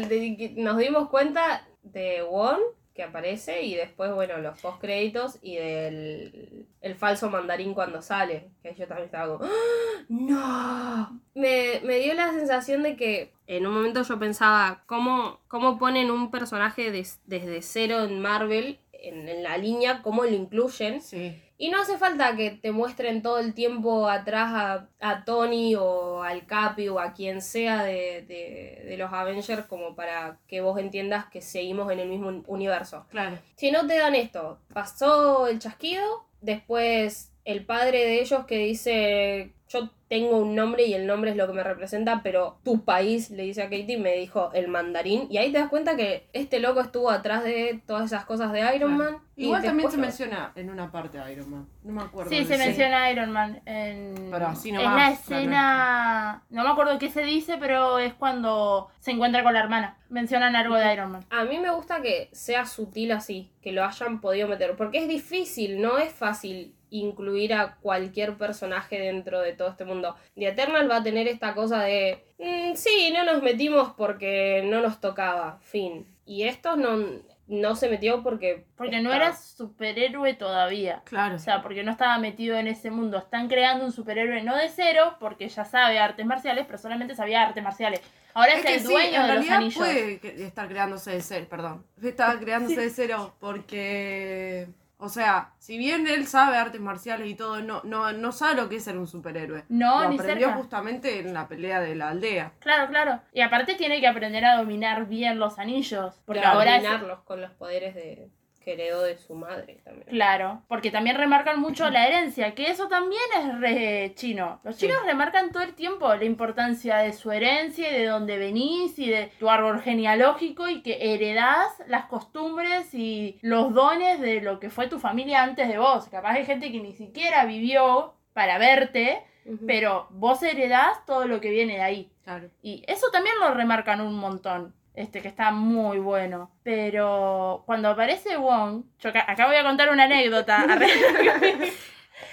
[0.57, 2.59] nos dimos cuenta de Won
[2.94, 8.48] que aparece y después, bueno, los post créditos y del el falso mandarín cuando sale,
[8.62, 10.01] que yo también estaba como, ¡Ah!
[10.09, 11.20] ¡No!
[11.35, 16.11] Me, me dio la sensación de que en un momento yo pensaba, ¿cómo, cómo ponen
[16.11, 21.01] un personaje des- desde cero en Marvel, en, en la línea, cómo lo incluyen?
[21.01, 21.40] Sí.
[21.61, 26.23] Y no hace falta que te muestren todo el tiempo atrás a, a Tony o
[26.23, 30.79] al Capi o a quien sea de, de- de los Avengers como para que vos
[30.79, 33.07] entiendas que seguimos en el mismo un- universo.
[33.11, 33.38] Claro.
[33.57, 39.52] Si no te dan esto, pasó el chasquido, después el padre de ellos que dice,
[39.70, 43.30] yo tengo un nombre y el nombre es lo que me representa, pero tu país,
[43.30, 45.28] le dice a Katie, me dijo el mandarín.
[45.30, 48.61] Y ahí te das cuenta que este loco estuvo atrás de todas esas cosas de
[48.76, 49.12] Iron Claro.
[49.12, 49.22] Man.
[49.34, 51.68] y Igual también se menciona en una parte de Iron Man.
[51.84, 52.30] No me acuerdo.
[52.30, 52.62] Sí, se sí.
[52.66, 56.42] menciona Iron Man en, Pero así en nomás, la escena...
[56.50, 59.96] No me acuerdo qué se dice, pero es cuando se encuentra con la hermana.
[60.11, 61.24] Mencionan algo de Iron Man.
[61.30, 65.08] A mí me gusta que sea sutil así, que lo hayan podido meter, porque es
[65.08, 70.16] difícil, no es fácil incluir a cualquier personaje dentro de todo este mundo.
[70.35, 74.81] The Eternal va a tener esta cosa de, "Mm, sí, no nos metimos porque no
[74.81, 76.07] nos tocaba, fin.
[76.27, 76.98] Y esto no,
[77.46, 78.66] no se metió porque...
[78.77, 79.29] Porque no estaba.
[79.31, 81.03] era superhéroe todavía.
[81.05, 81.37] Claro.
[81.37, 83.16] O sea, porque no estaba metido en ese mundo.
[83.18, 87.42] Están creando un superhéroe no de cero, porque ya sabe artes marciales, pero solamente sabía
[87.42, 88.03] artes marciales.
[88.35, 89.74] Ahora es, que el sí, dueño en de los anillos.
[89.79, 91.85] puede estar creándose de cero, perdón.
[92.03, 94.68] Está creándose de cero porque,
[95.00, 98.68] o sea, si bien él sabe artes marciales y todo, no, no, no sabe lo
[98.68, 99.64] que es ser un superhéroe.
[99.68, 100.61] No, lo ni aprendió cerca.
[100.61, 102.52] justamente en la pelea de la aldea.
[102.58, 103.20] Claro, claro.
[103.32, 106.20] Y aparte tiene que aprender a dominar bien los anillos.
[106.26, 108.28] Porque Claro, ahora es, combinarlos con los poderes de,
[108.68, 110.07] que heredó de su madre también.
[110.09, 114.61] Claro, porque también remarcan mucho la herencia, que eso también es re chino.
[114.62, 114.87] Los Sí.
[114.87, 119.09] chinos remarcan todo el tiempo la importancia de su herencia y de dónde venís y
[119.09, 124.68] de tu árbol genealógico y que heredás las costumbres y los dones de lo que
[124.68, 126.07] fue tu familia antes de vos.
[126.09, 129.22] Capaz hay gente que ni siquiera vivió para verte,
[129.66, 132.11] pero vos heredás todo lo que viene de ahí.
[132.22, 132.50] Claro.
[132.62, 134.74] Y eso también lo remarcan un montón.
[134.98, 136.50] Este, que está muy bueno.
[136.64, 140.66] Pero cuando aparece Wong, yo acá, acá voy a contar una anécdota.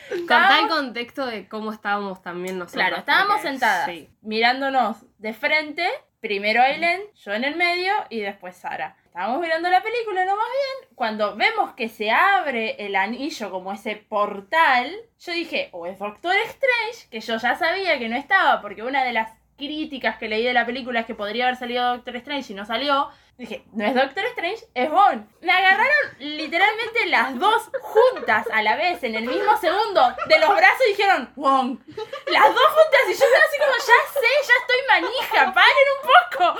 [0.09, 2.81] Contá el contexto de cómo estábamos también nosotros.
[2.83, 4.09] Claro, estábamos porque- sentadas, sí.
[4.21, 5.87] mirándonos de frente.
[6.21, 8.97] Primero Aileen, yo en el medio y después Sara.
[9.05, 10.89] Estábamos mirando la película, no más bien.
[10.95, 16.33] Cuando vemos que se abre el anillo como ese portal, yo dije, o es Doctor
[16.47, 20.43] Strange, que yo ya sabía que no estaba, porque una de las críticas que leí
[20.43, 23.09] de la película es que podría haber salido Doctor Strange y no salió.
[23.37, 25.27] Dije, no es Doctor Strange, es Bond.
[25.41, 30.55] Me agarraron literalmente las dos juntas a la vez en el mismo segundo de los
[30.55, 31.79] brazos y dijeron, Wong.
[32.27, 36.09] Las dos juntas y yo estaba así como, ya sé, ya estoy manija, paren un
[36.09, 36.59] poco.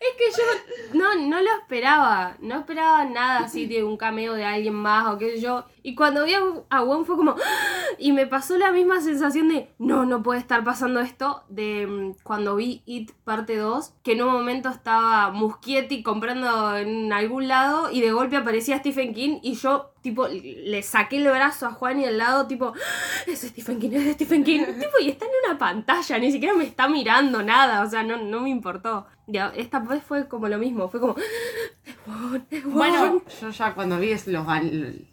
[0.00, 2.34] Es que yo no, no lo esperaba.
[2.40, 5.66] No esperaba nada así de un cameo de alguien más o qué sé yo.
[5.82, 6.32] Y cuando vi
[6.70, 7.36] a, Wong fue como.
[7.98, 9.68] Y me pasó la misma sensación de.
[9.78, 11.44] No, no puede estar pasando esto.
[11.50, 13.92] De mm, cuando vi It parte 2.
[14.02, 17.90] Que en un momento estaba Muschietti comprando en algún lado.
[17.90, 19.40] Y de golpe aparecía Stephen King.
[19.42, 22.72] Y yo, tipo, le saqué el brazo a Juan y al lado, tipo.
[23.26, 24.60] Es Stephen King, es Stephen King.
[24.64, 26.18] tipo, y está en una pantalla.
[26.18, 27.82] Ni siquiera me está mirando nada.
[27.82, 29.06] O sea, no, no me importó.
[29.30, 30.88] Ya, esta vez fue como lo mismo.
[30.88, 31.14] Fue como.
[31.84, 32.74] Es Wong, es Wong".
[32.74, 34.46] Bueno, Yo ya cuando vi los,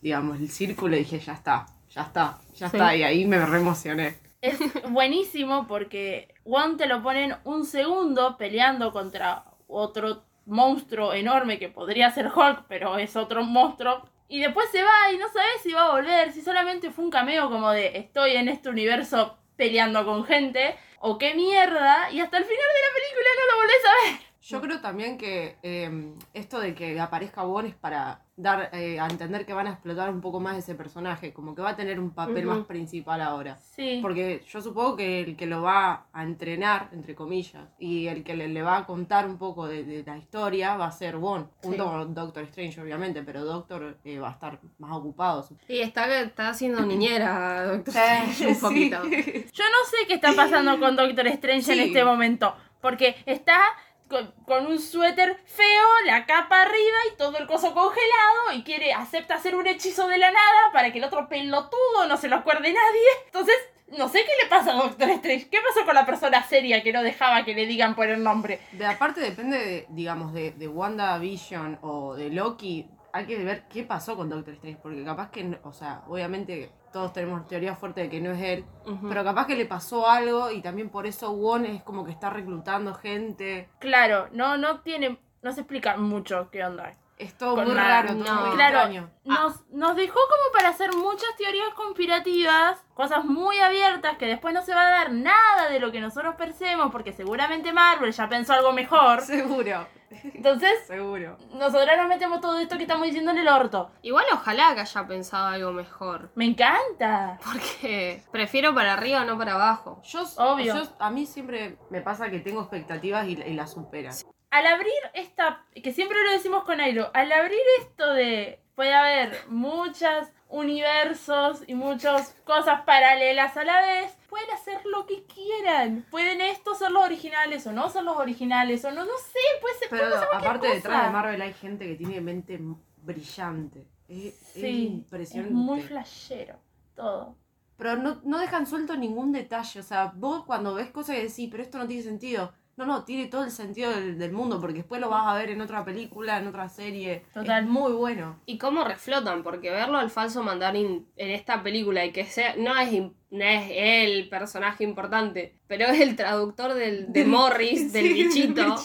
[0.02, 2.78] digamos, el círculo dije, ya está, ya está, ya Sí.
[2.78, 2.96] está.
[2.96, 4.16] Y ahí me re emocioné.
[4.42, 11.70] Es buenísimo porque Wong te lo ponen un segundo peleando contra otro monstruo enorme que
[11.70, 14.08] podría ser Hulk, pero es otro monstruo.
[14.30, 17.12] Y después se va y no sabes si va a volver, si solamente fue un
[17.12, 22.38] cameo como de estoy en este universo peleando con gente, o qué mierda, y hasta
[22.38, 24.27] el final de la película no lo volvés a ver.
[24.42, 29.08] Yo creo también que eh, esto de que aparezca Bon es para dar eh, a
[29.08, 32.00] entender que van a explotar un poco más ese personaje, como que va a tener
[32.00, 33.58] un papel más principal ahora.
[33.58, 33.98] Sí.
[34.00, 38.36] Porque yo supongo que el que lo va a entrenar, entre comillas, y el que
[38.36, 41.50] le, le va a contar un poco de, de la historia va a ser Bon,
[41.64, 41.90] junto Sí.
[41.90, 45.48] con Doctor Strange, obviamente, pero Doctor eh, va a estar más ocupado.
[45.68, 47.94] Y está, está haciendo niñera, doctor.
[48.34, 48.62] Sí, un sí.
[48.62, 49.02] poquito.
[49.10, 53.60] Yo no sé qué está pasando con Doctor Strange en este momento, porque está
[54.08, 59.36] con, un suéter feo, la capa arriba y todo el coso congelado y quiere, acepta
[59.36, 62.74] hacer un hechizo de la nada para que el otro pelotudo no se lo acuerde
[62.74, 63.08] nadie.
[63.26, 63.56] Entonces,
[63.98, 65.50] no sé qué le pasa a Doctor Strange.
[65.50, 68.60] ¿Qué pasó con la persona seria que no dejaba que le digan por el nombre?
[68.74, 72.90] De aparte depende, de, digamos, de, de WandaVision o de Loki.
[73.14, 77.14] Hay que ver qué pasó con Doctor Strange, porque capaz que, o sea, obviamente todos
[77.14, 78.66] tenemos teoría fuerte de que no es él,
[79.08, 82.32] pero capaz que le pasó algo y también por eso Won es como que está
[82.32, 83.70] reclutando gente.
[83.78, 86.98] Claro, no, no tiene, no se explica mucho qué onda.
[87.18, 88.42] Es todo Con muy raro, todo no.
[88.46, 89.10] muy Claro, extraño.
[89.24, 94.62] nos, nos dejó como para hacer muchas teorías conspirativas, cosas muy abiertas que después no
[94.62, 98.54] se va a dar nada de lo que nosotros pensemos, porque seguramente Marvel ya pensó
[98.54, 99.22] algo mejor.
[99.22, 101.38] Seguro, Entonces, seguro.
[101.54, 103.90] nosotros nos metemos todo esto que estamos diciendo en el orto.
[104.04, 106.30] Igual ojalá que haya pensado algo mejor.
[106.36, 107.40] Me encanta.
[107.44, 110.02] Porque prefiero para arriba, no para abajo.
[110.04, 110.76] Yo, Obvio.
[110.76, 114.14] yo- a mí siempre me pasa que tengo expectativas y, y las superan.
[114.58, 119.38] Al abrir esta, que siempre lo decimos con Ailo, al abrir esto de puede haber
[119.50, 126.06] muchos universos y muchas cosas paralelas a la vez, pueden hacer lo que quieran.
[126.10, 129.76] Pueden estos ser los originales o no ser los originales o no, no sé, puede
[129.78, 132.60] ser, Pero aparte detrás de Marvel hay gente que tiene mente
[132.98, 133.88] brillante.
[134.08, 135.54] Es, es Sí, impresionante.
[135.54, 136.60] es muy flashero
[136.96, 137.36] todo.
[137.78, 139.80] Pero no, no dejan suelto ningún detalle.
[139.80, 142.54] O sea, vos cuando ves cosas que decís, pero esto no tiene sentido.
[142.78, 145.50] No, no, tiene todo el sentido del, del mundo, porque después lo vas a ver
[145.50, 147.24] en otra película, en otra serie.
[147.34, 147.64] Total.
[147.64, 148.40] Es muy bueno.
[148.46, 152.78] Y cómo reflotan, porque verlo al falso mandarín en esta película y que sea, no
[152.80, 158.14] es, im- no es el personaje importante, pero es el traductor del, de Morris, del
[158.14, 158.76] bichito.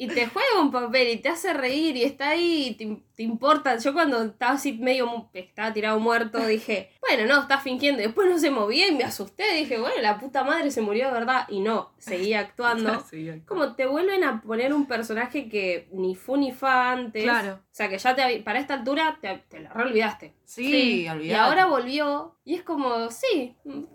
[0.00, 3.22] Y te juega un papel y te hace reír y está ahí y te, te
[3.22, 3.76] importa.
[3.76, 8.00] Yo cuando estaba así medio, estaba tirado muerto, dije, bueno, no, está fingiendo.
[8.00, 11.08] Y después no se movía y me asusté, dije, bueno, la puta madre se murió
[11.08, 11.44] de verdad.
[11.50, 13.04] Y no, seguía actuando.
[13.44, 17.22] Como te vuelven a poner un personaje que ni fu ni fa antes.
[17.22, 17.56] Claro.
[17.62, 20.32] O sea, que ya te, para esta altura te, te la re olvidaste.
[20.46, 21.40] Sí, Sí, Y olvidate.
[21.40, 23.86] ahora volvió y es como, sí, eh,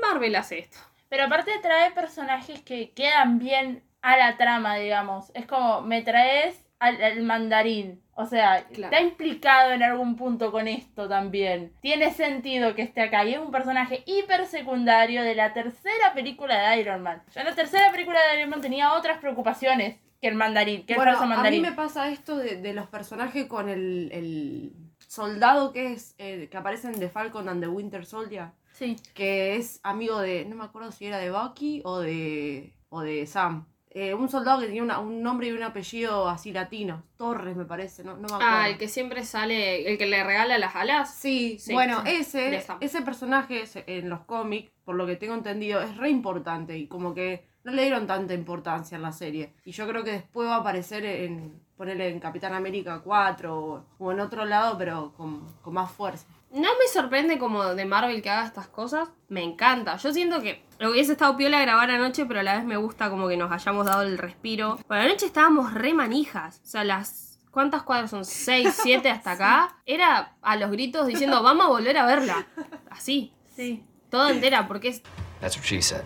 [0.00, 0.78] Marvel hace esto.
[1.08, 5.30] Pero aparte trae personajes que quedan bien a la trama, digamos.
[5.34, 8.02] Es como, me traes al, al mandarín.
[8.14, 8.92] O sea, Claro.
[8.94, 11.72] está implicado en algún punto con esto también.
[11.80, 13.24] Tiene sentido que esté acá.
[13.24, 17.22] Y es un personaje hiper secundario de la tercera película de Iron Man.
[17.34, 20.92] Yo en la tercera película de Iron Man tenía otras preocupaciones que el mandarín, que
[20.92, 21.62] el Bueno, falso a mí mandarín.
[21.62, 24.72] me pasa esto de, de los personajes con el, el
[25.08, 28.96] soldado que es eh, que aparece en The Falcon and the Winter Soldier, Sí.
[29.14, 33.26] que es amigo de, no me acuerdo si era de Bucky o de, o de
[33.26, 33.66] Sam.
[33.94, 37.02] Eh, un soldado que tenía una- un nombre y un apellido así latino.
[37.18, 38.46] Torres, me parece, no, no me acuerdo.
[38.48, 41.14] Ah, el que siempre sale, el que le regala las alas.
[41.14, 45.82] Sí, Sí, bueno, sí, ese, ese personaje en los cómics, por lo que tengo entendido,
[45.82, 49.52] es re importante y como que no le dieron tanta importancia en la serie.
[49.64, 53.84] Y yo creo que después va a aparecer en, ponerle en Capitán América 4 o,
[53.98, 56.26] o en otro lado, pero con, con más fuerza.
[56.52, 59.08] No me sorprende como de Marvel que haga estas cosas.
[59.28, 59.96] Me encanta.
[59.96, 63.08] Yo siento que lo hubiese estado piola grabar anoche, pero a la vez me gusta
[63.08, 64.78] como que nos hayamos dado el respiro.
[64.86, 66.60] Bueno, anoche estábamos re manijas.
[66.62, 67.38] O sea, las.
[67.50, 68.24] ¿Cuántas cuadras son?
[68.24, 69.76] ¿Seis, siete hasta acá?
[69.86, 72.46] Era a los gritos diciendo, vamos a volver a verla.
[72.90, 73.32] Así.
[73.54, 73.84] Sí.
[74.10, 75.02] Toda entera, porque es
[75.40, 76.02] That's what she said.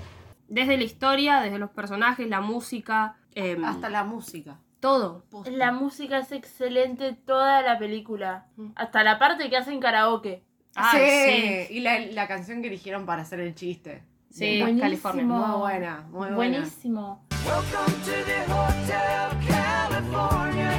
[0.49, 4.59] desde la historia, desde los personajes, la música, em, Hasta la música.
[4.81, 5.25] Todo.
[5.31, 5.51] Posta.
[5.51, 8.47] La música es excelente toda la película.
[8.75, 10.43] Hasta la parte que hacen karaoke.
[10.75, 11.75] Ay, sí.
[11.77, 14.03] Y la, la canción que eligieron para hacer el chiste.
[14.31, 14.81] Sí, Buenísimo.
[14.83, 15.25] California.
[15.25, 16.37] Muy buena, muy buena.
[16.37, 17.25] Buenísimo.
[17.47, 20.71] Welcome to the Hotel California.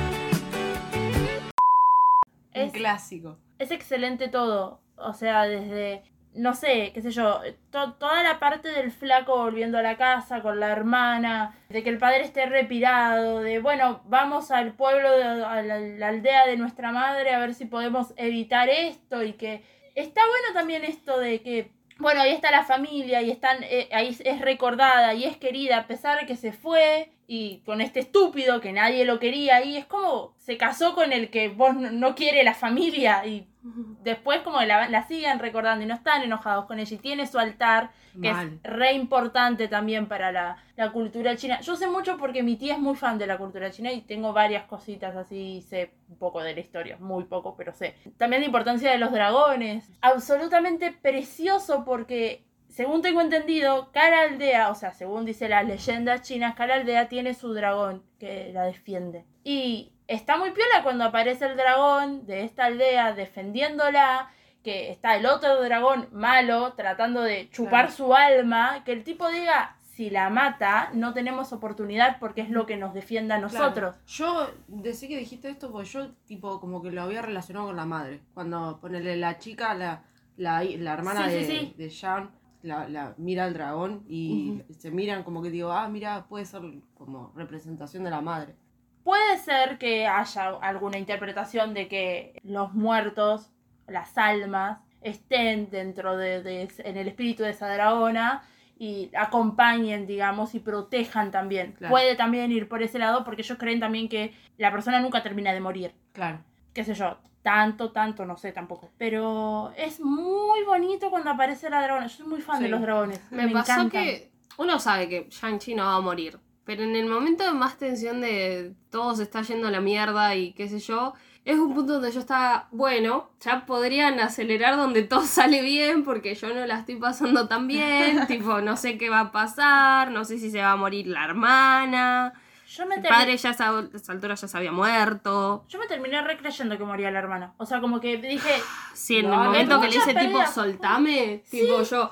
[2.56, 3.38] Un Es, clásico.
[3.60, 4.82] es excelente todo.
[4.98, 6.04] O sea, desde,
[6.38, 10.42] no sé, qué sé yo, to- toda la parte del flaco volviendo a la casa
[10.42, 15.24] con la hermana, de que el padre esté retirado, de, bueno, vamos al pueblo, de-
[15.44, 19.64] a la, la aldea de nuestra madre a ver si podemos evitar esto y que
[19.96, 24.16] está bueno también esto de que, bueno, ahí está la familia y están, eh, ahí
[24.24, 28.62] es recordada y es querida a pesar de que se fue y con este estúpido
[28.62, 32.16] que nadie lo quería y es como se casó con el que vos no, no
[32.16, 33.48] quiere la familia y
[34.04, 37.38] después como la, la siguen recordando y no están enojados con ella y tiene su
[37.38, 38.60] altar que Mal.
[38.64, 41.60] es re importante también para la, la cultura china.
[41.62, 44.34] Yo sé mucho porque mi tía es muy fan de la cultura china y tengo
[44.34, 47.96] varias cositas así, sé un poco de la historia, muy poco, pero sé.
[48.18, 49.88] También la importancia de los dragones.
[50.02, 52.44] Absolutamente precioso porque,
[52.78, 57.34] según tengo entendido, cada aldea, o sea, según dice las leyendas chinas, cada aldea tiene
[57.34, 59.26] su dragón que la defiende.
[59.44, 64.30] Y está muy piola cuando aparece el dragón de esta aldea defendiéndola
[64.64, 67.92] que está el otro dragón malo tratando de chupar Claro.
[67.92, 72.68] su alma, que el tipo diga, si la mata, no tenemos oportunidad porque es lo
[72.68, 73.96] que nos defiende a nosotros.
[73.96, 74.06] Claro.
[74.06, 77.86] Yo decí que dijiste esto porque yo, tipo, como que lo había relacionado con la
[77.86, 78.20] madre.
[78.36, 80.04] Cuando ponele la chica, la,
[80.36, 81.74] la, la hermana Sí, de, sí, sí.
[81.78, 82.30] de Jean,
[82.62, 86.62] la, la mira al dragón y se miran como que digo, ah, mira, puede ser
[86.96, 88.56] como representación de la madre.
[89.04, 93.52] Puede ser que haya alguna interpretación de que los muertos,
[93.88, 98.44] las almas, estén dentro de, de- en el espíritu de esa dragona
[98.78, 101.72] y acompañen, digamos, y protejan también.
[101.74, 101.92] Claro.
[101.92, 105.54] Puede también ir por ese lado porque ellos creen también que la persona nunca termina
[105.54, 105.94] de morir.
[106.14, 106.40] Claro.
[106.74, 107.18] qué sé yo,
[107.48, 108.92] tanto, tanto, no sé tampoco.
[108.98, 112.08] Pero es muy bonito cuando aparece la dragona.
[112.08, 113.22] Yo soy muy fan de los dragones.
[113.32, 113.90] Me, pasó encantan.
[113.90, 116.38] que uno sabe que Shang-Chi no va a morir.
[116.66, 120.36] Pero en el momento de más tensión de todo se está yendo a la mierda
[120.36, 121.14] y qué sé yo,
[121.46, 126.36] es un punto donde yo estaba, bueno, ya podrían acelerar donde todo sale bien porque
[126.36, 130.26] yo no la estoy pasando tan bien, tipo, no sé qué va a pasar, no
[130.26, 132.34] sé si se va a morir la hermana,
[132.70, 135.66] Yo me, el padre ya a esa altura ya se había muerto.
[135.70, 137.54] yo me terminé recreyendo que moría la hermana.
[137.58, 138.56] O sea, como que dije,
[138.94, 142.10] Sí, en No, el momento que le dice tipo, soltame, tipo yo,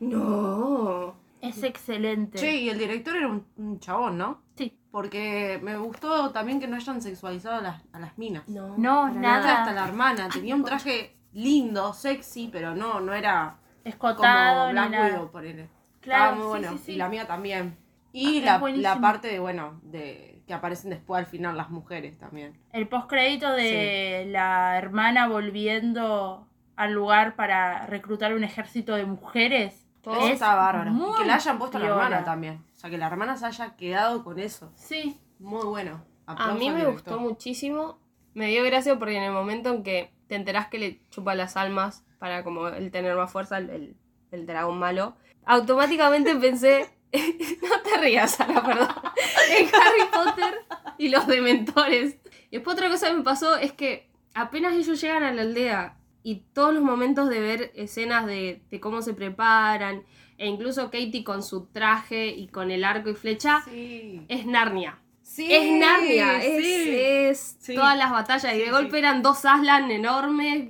[0.00, 1.14] no.
[1.40, 2.38] es excelente.
[2.38, 4.42] Che, y el director era un, un chabón, ¿no?
[4.56, 4.76] Sí.
[4.90, 8.46] Porque me gustó también que no hayan sexualizado a las, a las minas.
[8.48, 8.74] No.
[8.76, 9.58] No, Para nada.
[9.60, 10.28] Hasta la hermana.
[10.28, 15.06] Tenía un traje lindo, sexy, pero no, no era Escotado como ni Black nada.
[15.08, 15.68] Widow, ponele.
[16.00, 16.72] Claro, Estaba muy sí, bueno.
[16.78, 16.92] sí, sí.
[16.92, 17.76] Y la mía también.
[18.16, 21.70] Y Ah, es la, la parte de, bueno, de que aparecen después al final las
[21.70, 22.56] mujeres también.
[22.72, 26.46] El postcrédito de la hermana volviendo
[26.76, 29.86] al lugar para reclutar un ejército de mujeres.
[30.02, 30.90] Todo es está bárbaro.
[30.90, 32.62] Y muy que la hayan puesto a la hermana también.
[32.72, 34.70] O sea, que la hermana se haya quedado con eso.
[34.76, 35.18] Sí.
[35.40, 36.04] Muy bueno.
[36.26, 37.98] A mí me gustó muchísimo.
[38.34, 41.56] Me dio gracia porque en el momento en que te enterás que le chupa las
[41.56, 43.96] almas para como él tener más fuerza, el, el-
[44.30, 45.14] el dragón malo,
[45.46, 46.88] automáticamente pensé,
[47.62, 48.88] no te rías, Sara, perdón,
[49.58, 50.54] en Harry Potter
[50.98, 52.16] y los dementores.
[52.50, 55.96] Y después otra cosa que me pasó es que apenas ellos llegan a la aldea
[56.22, 60.04] y todos los momentos de ver escenas de, de cómo se preparan,
[60.38, 64.22] e incluso Katie con su traje y con el arco y flecha, Sí.
[64.28, 64.98] es Narnia.
[65.22, 67.66] Sí, Es Narnia, es, sí.
[67.70, 68.54] es todas las batallas.
[68.54, 70.64] y de golpe eran dos Aslan enormes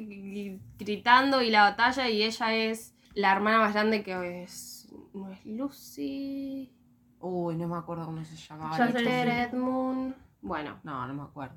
[0.79, 2.09] gritando y la batalla.
[2.09, 4.74] Y ella es la hermana más grande que es.
[5.15, 6.73] ¿No es Lucy?
[7.21, 8.77] Uy, no me acuerdo cómo se llamaba.
[8.91, 10.15] Claire Edmund.
[10.43, 11.57] Bueno, No, no me acuerdo.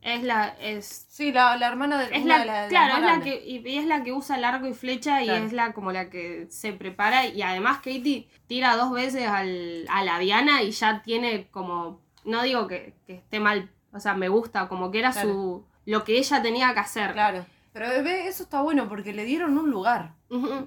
[0.00, 0.48] es la.
[0.60, 3.58] Es, Sí, la, la hermana de es la, de la- claro, es la que, y
[3.68, 6.46] y es la que usa el arco y flecha y es la como la que
[6.50, 7.26] se prepara.
[7.26, 12.00] Y además Katie tira dos veces al, a la Diana y ya tiene como.
[12.24, 15.28] No digo que, que esté mal, o sea, me gusta, como que era Claro.
[15.28, 15.64] su.
[15.86, 17.12] lo que ella tenía que hacer.
[17.12, 17.44] Claro.
[17.72, 20.14] Pero ve, eso está bueno porque le dieron un lugar.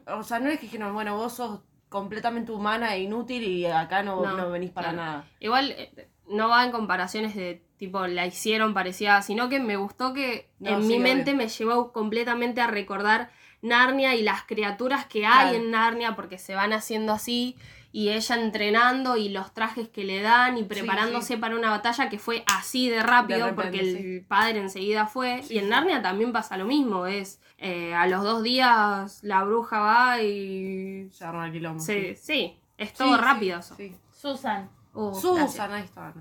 [0.08, 4.04] O sea, no es que dijeron, bueno, vos sos completamente humana e inútil y acá
[4.04, 5.04] no, No, no venís para claro.
[5.12, 5.28] nada.
[5.40, 10.14] Igual eh, no va en comparaciones de tipo la hicieron parecida, sino que me gustó
[10.14, 11.04] que No, en sí, mi obvio.
[11.04, 13.30] mente me llevó completamente a recordar
[13.62, 15.58] Narnia y las criaturas que hay Claro.
[15.64, 17.56] en Narnia porque se van haciendo así
[17.92, 21.38] y ella entrenando y los trajes que le dan y preparándose sí.
[21.38, 23.80] para una batalla que fue así de rápido De repente, porque
[24.18, 25.70] el padre enseguida fue y en.
[25.70, 31.10] Narnia también pasa lo mismo es eh, a los dos días la bruja va y
[31.12, 31.80] Se arma el quilombo.
[31.80, 33.76] sí, sí, es todo sí, rápido eso.
[33.76, 33.96] sí.
[34.12, 34.70] Susan.
[34.94, 35.70] Uh, Susan, gracias.
[35.72, 36.14] ahí está.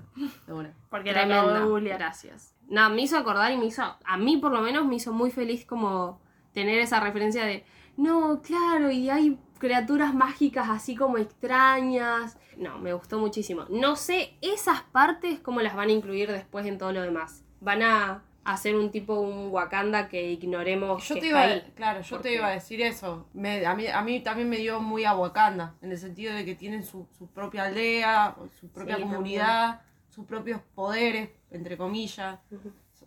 [0.45, 0.73] De una.
[0.89, 1.97] Porque la Tremenda, googlear.
[1.97, 2.53] gracias.
[2.69, 5.31] No, me hizo acordar y me hizo, a mí por lo menos me hizo muy
[5.31, 6.19] feliz como
[6.53, 12.37] tener esa referencia de, no, claro, y hay criaturas mágicas así como extrañas.
[12.57, 13.65] No, me gustó muchísimo.
[13.69, 17.43] No sé esas partes cómo las van a incluir después en todo lo demás.
[17.59, 18.23] Van a
[18.53, 21.71] hacer un tipo, un Wakanda que ignoremos Yo que te está iba, ahí.
[21.75, 23.27] claro, yo Porque- te iba a decir eso.
[23.33, 26.45] Me- a, mí, a mí también me dio muy a Wakanda, en el sentido de
[26.45, 32.39] que tienen su, su propia aldea, su propia Sí, comunidad, sus propios poderes, entre comillas.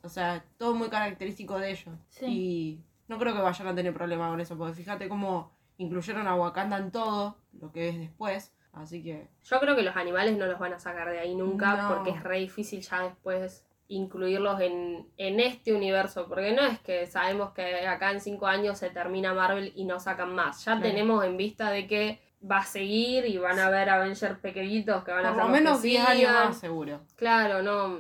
[0.03, 1.95] O sea, todo muy característico de ellos.
[2.09, 2.27] Sí.
[2.27, 6.35] Y no creo que vayan a tener problema con eso, porque fíjate cómo incluyeron a
[6.37, 8.53] Wakanda en todo, lo que es después.
[8.73, 9.27] Así que.
[9.43, 11.89] Yo creo que los animales no los van a sacar de ahí nunca No.
[11.89, 16.27] porque es re difícil ya después incluirlos en, en este universo.
[16.29, 20.01] Porque no es que sabemos que acá en cinco años se termina Marvel y no
[20.01, 20.65] sacan más.
[20.65, 20.83] Ya Claro.
[20.83, 22.21] tenemos en vista de que
[22.51, 25.49] va a seguir y van a haber Avengers pequeñitos que van a Por ser lo
[25.51, 26.35] los que menos 10 años sigan.
[26.49, 27.01] más, seguro.
[27.17, 27.99] Claro, no.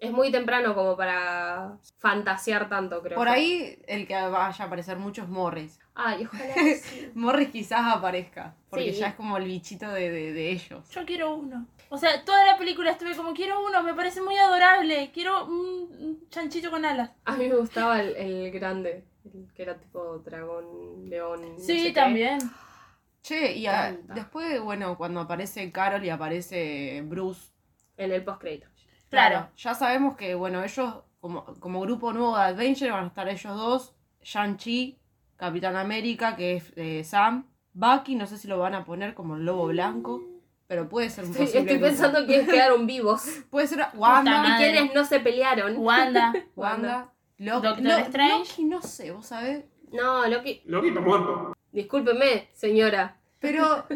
[0.00, 3.16] Es muy temprano como para fantasear tanto, creo.
[3.16, 3.32] Por yo.
[3.32, 5.78] ahí, el que vaya a aparecer mucho es Morris.
[5.94, 7.10] Ay, ojalá que sí.
[7.14, 8.54] Morris quizás aparezca.
[8.70, 9.00] Porque Sí.
[9.00, 10.88] ya es como el bichito de, de- de ellos.
[10.90, 11.66] Yo quiero uno.
[11.90, 15.10] O sea, toda la película estuve como, quiero uno, me parece muy adorable.
[15.12, 17.10] Quiero un, chanchito con alas.
[17.24, 21.54] A mí me gustaba el, el grande, el que era tipo dragón, león.
[21.54, 21.92] no sé Sí, qué.
[21.92, 22.38] también.
[23.22, 27.50] Che, y a- después, bueno, cuando aparece Carol y aparece Bruce,
[27.96, 28.68] En el postcrédito.
[29.10, 29.48] Claro.
[29.56, 33.56] ya sabemos que, bueno, ellos, como, como grupo nuevo de Adventure, van a estar ellos
[33.56, 34.98] dos, Shang-Chi,
[35.36, 39.36] Capitán América, que es eh, Sam, Bucky, no sé si lo van a poner como
[39.36, 40.20] el lobo blanco,
[40.66, 41.88] pero puede ser un Estoy, posible estoy grupo.
[41.90, 45.76] pensando quiénes quedaron vivos Puede ser Wanda, y no se pelearon.
[45.78, 46.34] Wanda.
[46.56, 48.50] Wanda, Loki, Doctor Lo- Strange.
[48.50, 49.64] Loki, no sé, vos sabés.
[49.92, 50.60] No, Loki.
[50.66, 51.54] Loki está muerto.
[51.72, 53.16] Discúlpeme, señora.
[53.40, 53.86] Pero,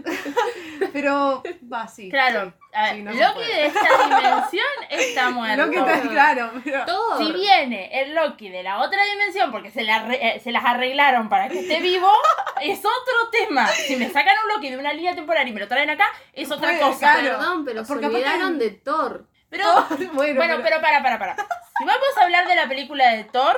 [0.92, 2.08] pero, va, sí.
[2.10, 2.52] Claro.
[2.72, 5.66] A ver, Sí, no se Loki de esta dimensión está muerto.
[5.66, 6.84] Loki está claro, pero...
[6.86, 7.18] Todo.
[7.18, 11.28] Si viene el Loki de la otra dimensión porque se, la eh, se las arreglaron
[11.28, 12.08] para que esté vivo,
[12.62, 13.66] es otro tema.
[13.68, 16.50] Si me sacan un Loki de una línea temporal y me lo traen acá, es
[16.50, 16.98] otra Puede, cosa.
[17.14, 17.38] claro.
[17.38, 19.26] Perdón, pero se Porque olvidaron de Thor.
[19.50, 19.66] Pero,
[20.14, 21.36] bueno, bueno, pero para, para, para.
[21.36, 23.54] Si vamos a hablar de la película de Thor,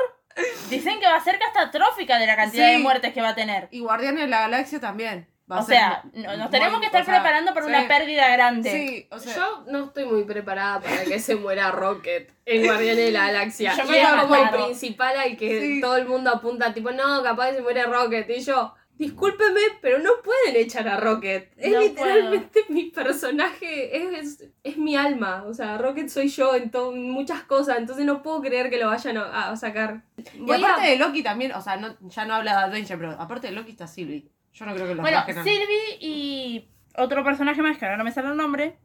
[0.68, 2.72] dicen que va a ser catastrófica de la cantidad Sí.
[2.72, 3.68] de muertes que va a tener.
[3.70, 5.28] Y Guardianes de la Galaxia también.
[5.50, 7.72] Va O sea, no- nos muy- tenemos que estar o sea, preparando para sí.
[7.72, 8.70] una pérdida grande.
[8.70, 13.04] Sí, o sea, Yo no estoy muy preparada para que se muera Rocket en Guardianes
[13.04, 13.74] de la Galaxia.
[13.76, 15.80] Yo y me es voy a como el principal al que Sí.
[15.82, 18.30] todo el mundo apunta, tipo, no, capaz se muere Rocket.
[18.30, 21.52] Y yo, discúlpeme, pero no pueden echar a Rocket.
[21.58, 25.44] Es No literalmente mi personaje, es, es, es mi alma.
[25.46, 28.78] O sea, Rocket soy yo en, to- en muchas cosas, entonces no puedo creer que
[28.78, 30.02] lo vayan a, a sacar.
[30.34, 32.96] y Voy aparte a- de Loki también, o sea, no, ya no habla de Adventure,
[32.96, 34.30] pero aparte de Loki está Sylvie.
[34.54, 38.04] Yo no creo que los Bueno, bajen Sylvie y otro personaje más, que ahora no
[38.04, 38.78] me sale el nombre,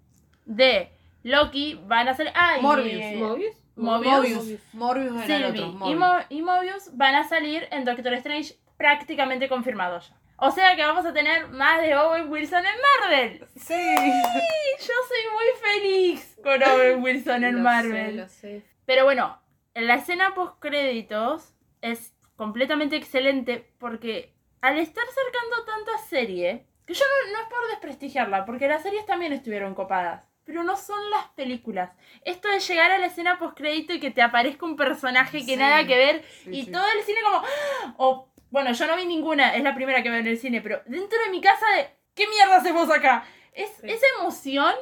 [0.45, 0.91] de
[1.23, 2.31] Loki van a ser...
[2.35, 3.55] Ah, y- Morbius.
[3.77, 4.59] Morbius.
[4.73, 5.61] Morbius era el otro.
[5.65, 5.99] y, Morbius.
[5.99, 10.15] Mo- y Mobius van a salir en Doctor Strange prácticamente confirmados ya.
[10.41, 13.45] O sea que vamos a tener más de Owen Wilson en Marvel.
[13.57, 13.73] Sí.
[13.73, 18.05] Y yo soy muy feliz con Owen Wilson en Lo Marvel.
[18.05, 18.65] sé, lo sé.
[18.85, 19.37] Pero bueno,
[19.75, 27.03] la escena post créditos es completamente excelente porque al estar cercando tanta serie, que yo
[27.05, 31.27] no, no es por desprestigiarla, porque las series también estuvieron copadas, pero no son las
[31.35, 31.91] películas.
[32.25, 35.53] Esto de llegar a la escena post crédito y que te aparezca un personaje que
[35.53, 36.71] Sí, nada que ver sí, y sí.
[36.71, 37.93] todo el cine como ¡ah!
[37.97, 40.81] o bueno, yo no vi ninguna, es la primera que veo en el cine, pero
[40.87, 43.23] dentro de mi casa de ¿qué mierda hacemos acá?
[43.53, 43.69] Es.
[43.83, 44.73] Esa emoción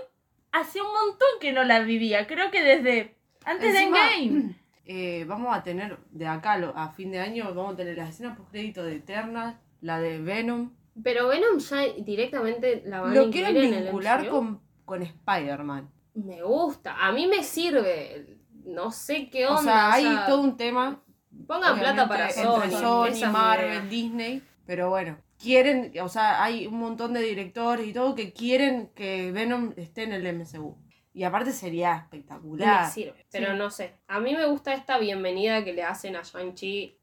[0.52, 2.28] hace un montón que no la vivía.
[2.28, 4.56] Creo que desde antes Encima, de Endgame.
[4.86, 8.38] eh, vamos a tener de acá a fin de año, vamos a tener las escenas
[8.38, 10.72] post crédito de Eternal, la de Venom.
[11.04, 15.90] Pero Venom ya directamente la van a Lo quieren en vincular con, con Spider-Man.
[16.16, 18.38] Me gusta, a mí me sirve.
[18.66, 19.60] No sé qué onda.
[19.60, 21.02] O sea, hay o sea, todo un tema
[21.46, 22.72] Pongan plata para Sony.
[22.72, 23.90] Sony, Marvel.
[23.90, 28.90] Disney, pero bueno, quieren, o sea, hay un montón de directores y todo que quieren
[28.96, 30.76] que Venom esté en el MCU.
[31.14, 32.86] Y aparte sería espectacular.
[32.86, 33.58] Me sirve, pero Sí.
[33.58, 33.94] no sé.
[34.08, 36.97] A mí me gusta esta bienvenida que le hacen a Shang-Chi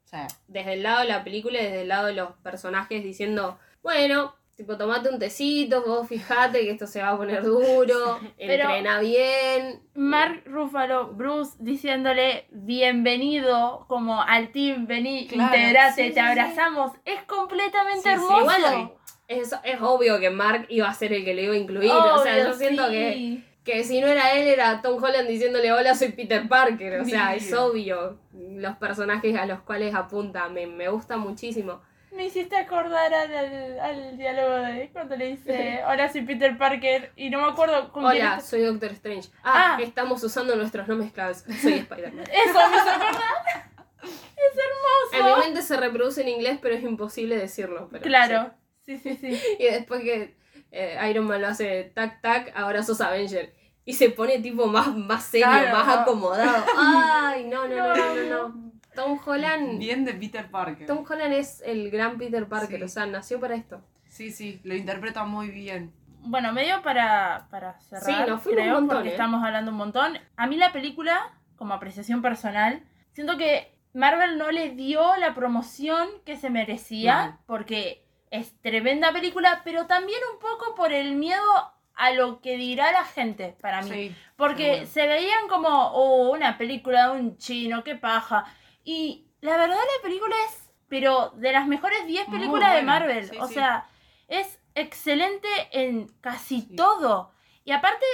[0.49, 4.35] Desde el lado de la película y desde el lado de los personajes diciendo, bueno,
[4.57, 9.83] tipo, tomate un tecito, vos fijate que esto se va a poner duro, entrena bien.
[9.95, 16.93] Mark Ruffalo, Bruce diciéndole bienvenido como al team, vení, Claro, integrate, sí, te sí, abrazamos.
[17.05, 18.41] Es completamente hermoso.
[18.41, 18.93] Igual
[19.27, 21.91] es, es obvio que Mark iba a ser el que le iba a incluir.
[21.91, 25.95] o sea, yo siento que, que si no era él, era Tom Holland diciéndole hola,
[25.95, 27.01] soy Peter Parker.
[27.01, 30.49] O sea, es obvio los personajes a los cuales apunta.
[30.49, 31.81] Me, me gusta muchísimo.
[32.13, 37.11] Me hiciste acordar al, al, al diálogo de cuando le dice, hola soy Peter Parker
[37.17, 39.31] y no me acuerdo con Hola, soy Doctor Strange.
[39.43, 39.83] Ah, Ah.
[39.83, 41.45] estamos usando nuestros nombres claves.
[41.61, 42.25] Soy Spider-Man.
[42.33, 43.71] Eso me acordar.
[44.03, 44.11] Es
[45.13, 45.45] En mi hermoso.
[45.45, 47.89] mente se reproduce en inglés, pero es imposible decirlo.
[47.91, 48.53] Pero Claro.
[48.85, 49.35] Sí, sí, sí.
[49.37, 49.43] sí.
[49.59, 50.37] Y después que
[50.75, 53.55] eh, Iron Man lo hace tac tac, ahora sos Avenger.
[53.87, 55.93] Y se pone tipo más, más serio, Claro, más ¿no?
[55.93, 56.65] acomodado.
[56.79, 58.49] Ay, no, no, no, no, no.
[58.49, 58.73] no.
[58.95, 59.79] Tom Holland.
[59.79, 60.87] bien de Peter Parker.
[60.87, 62.85] Tom Holland es el gran Peter Parker, Sí.
[62.85, 63.81] o sea, nació para esto.
[64.09, 65.93] Sí, sí, lo interpreta muy bien.
[66.21, 69.13] Bueno, medio para, para cerrar, Sí, fuimos creo, un montón, porque ¿eh?
[69.13, 70.17] estamos hablando un montón.
[70.37, 76.09] A mí la película, como apreciación personal, siento que Marvel no le dio la promoción
[76.25, 78.04] que se merecía, porque
[78.35, 81.41] es tremenda película, pero también un poco por el miedo
[81.95, 83.91] a lo que dirá la gente para mí.
[83.91, 88.45] Sí, Porque se veían como, oh, una película de un chino, qué paja.
[88.83, 93.29] Y la verdad la película es, pero de las mejores 10 Muy películas de Marvel.
[93.31, 93.55] sí, o sí.
[93.55, 93.87] sea,
[94.27, 97.31] es excelente en casi todo.
[97.65, 98.05] Y aparte,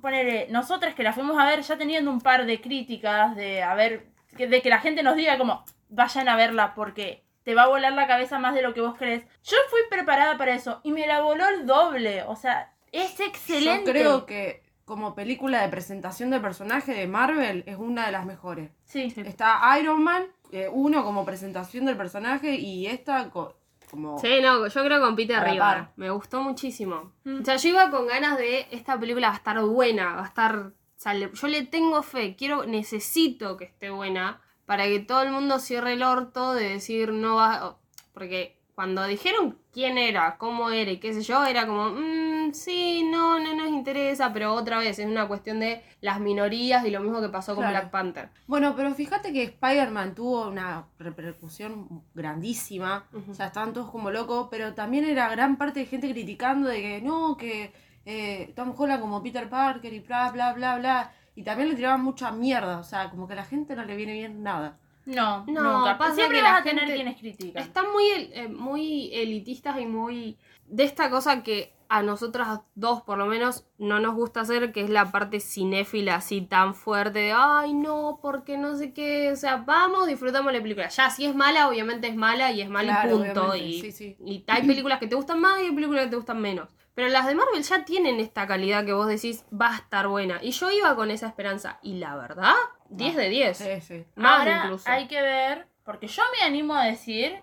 [0.00, 3.74] ponele, nosotras que la fuimos a ver ya teniendo un par de críticas de a
[3.74, 4.06] ver,
[4.38, 7.92] de que la gente nos diga como, vayan a verla porque te va a volar
[7.92, 9.24] la cabeza más de lo que vos crees.
[9.44, 12.24] Yo fui preparada para eso y me la voló el doble.
[12.24, 13.84] O sea, es excelente.
[13.86, 18.26] Yo creo que como película de presentación de personaje de Marvel es una de las
[18.26, 18.72] mejores.
[18.84, 19.14] Sí.
[19.16, 23.56] Está Iron Man, eh, uno como presentación del personaje y esta co-
[23.92, 24.18] como...
[24.18, 25.58] Sí, no, yo creo con Peter A la River.
[25.60, 25.92] par.
[25.94, 27.12] Me gustó muchísimo.
[27.22, 27.42] Mm.
[27.42, 30.26] O sea, yo iba con ganas de esta película va a estar buena, va a
[30.26, 30.56] estar.
[30.56, 35.30] o sea, yo le tengo fe, quiero, necesito que esté buena para que todo el
[35.32, 37.76] mundo cierre el orto de decir no va.
[38.12, 43.08] Porque cuando dijeron quién era, cómo era y qué sé yo, era como, "Mm, sí,
[43.10, 47.00] no, no nos interesa, pero otra vez es una cuestión de las minorías y lo
[47.00, 47.72] mismo que pasó con Claro.
[47.78, 48.28] Black Panther.
[48.46, 53.06] Bueno, pero fíjate que Spider-Man tuvo una repercusión grandísima.
[53.30, 56.80] O sea, estaban todos como locos, pero también era gran parte de gente criticando de
[56.82, 57.72] que no, que
[58.04, 61.12] eh, Tom Holland como Peter Parker y bla, bla, bla, bla.
[61.36, 62.78] Y también le tiraban mucha mierda.
[62.78, 64.78] O sea, como que a la gente no le viene bien nada.
[65.04, 65.98] No, No, nunca.
[65.98, 67.62] pasa Siempre que vas la a tener gente- quienes critican.
[67.62, 73.02] Están muy, el- eh, muy elitistas y muy de esta cosa que a nosotras dos
[73.02, 77.20] por lo menos no nos gusta hacer, que es la parte cinéfila así tan fuerte
[77.20, 80.88] de, ay no, porque no sé qué, o sea, vamos, disfrutamos la película.
[80.88, 83.50] Ya, si es mala, obviamente es mala y es mala y punto.
[83.50, 84.16] obviamente, Y, sí, sí.
[84.24, 86.68] y hay películas que te gustan más y hay películas que te gustan menos.
[86.96, 90.38] Pero las de Marvel ya tienen esta calidad que vos decís, va a estar buena.
[90.40, 91.78] Y yo iba con esa esperanza.
[91.82, 92.54] Y la verdad,
[92.88, 93.58] 10 de 10.
[93.58, 94.06] Sí, sí.
[94.14, 94.90] Más Ahora incluso.
[94.90, 97.42] hay que ver, porque yo me animo a decir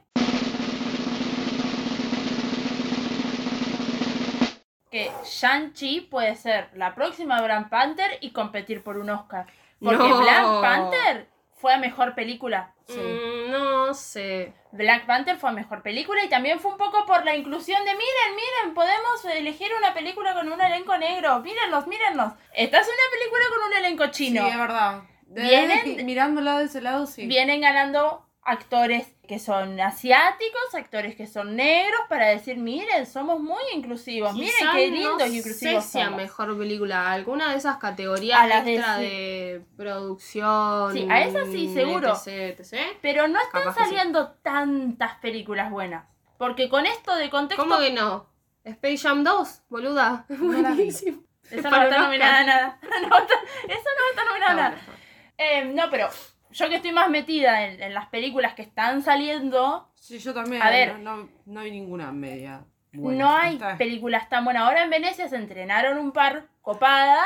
[4.90, 9.46] que Shang-Chi puede ser la próxima Black Panther y competir por un Oscar.
[9.80, 10.20] Porque No.
[10.20, 12.73] Black Panther fue a mejor película.
[12.88, 13.00] Sí.
[13.00, 14.54] Mm, no sé.
[14.72, 18.36] Black Panther fue mejor película y también fue un poco por la inclusión de miren,
[18.36, 22.34] miren, podemos elegir una película con un elenco negro, mírenlos, mírenlos.
[22.54, 24.44] Esta es una película con un elenco chino.
[24.44, 25.02] Sí, es verdad.
[25.28, 27.26] De- Vienen- de- mirándola de ese lado, sí.
[27.28, 33.62] vienen ganando actores que son asiáticos, actores que son negros, para decir, miren, somos muy
[33.74, 37.78] inclusivos, miren qué no lindos y sé inclusivos si a mejor película, alguna de esas
[37.78, 40.94] categorías A las extra de, producción.
[40.94, 42.14] Sí, a esas sí, seguro.
[42.14, 42.80] etc, etc.
[43.02, 43.90] Pero no están Capaz que sí.
[43.96, 46.06] saliendo tantas películas buenas.
[46.38, 48.28] Porque con esto de contexto, ¿Cómo que no?
[48.66, 50.26] Space Jam 2, boluda.
[50.30, 50.62] No.
[50.62, 51.24] Buenísimo.
[51.50, 52.80] esa no estar nominada a nada.
[52.82, 54.76] No Esa no estar nominada a Está nada.
[54.78, 54.92] está.
[55.38, 56.10] Eh, no, pero
[56.54, 60.62] yo que estoy más metida en, en las películas que están saliendo, Sí, yo también.
[60.62, 61.00] A ver.
[61.00, 62.66] No, no, no hay ninguna media.
[62.92, 63.24] buena.
[63.24, 64.64] no hay Está- películas tan buenas.
[64.64, 67.26] Ahora en Venecia se entrenaron un par copadas,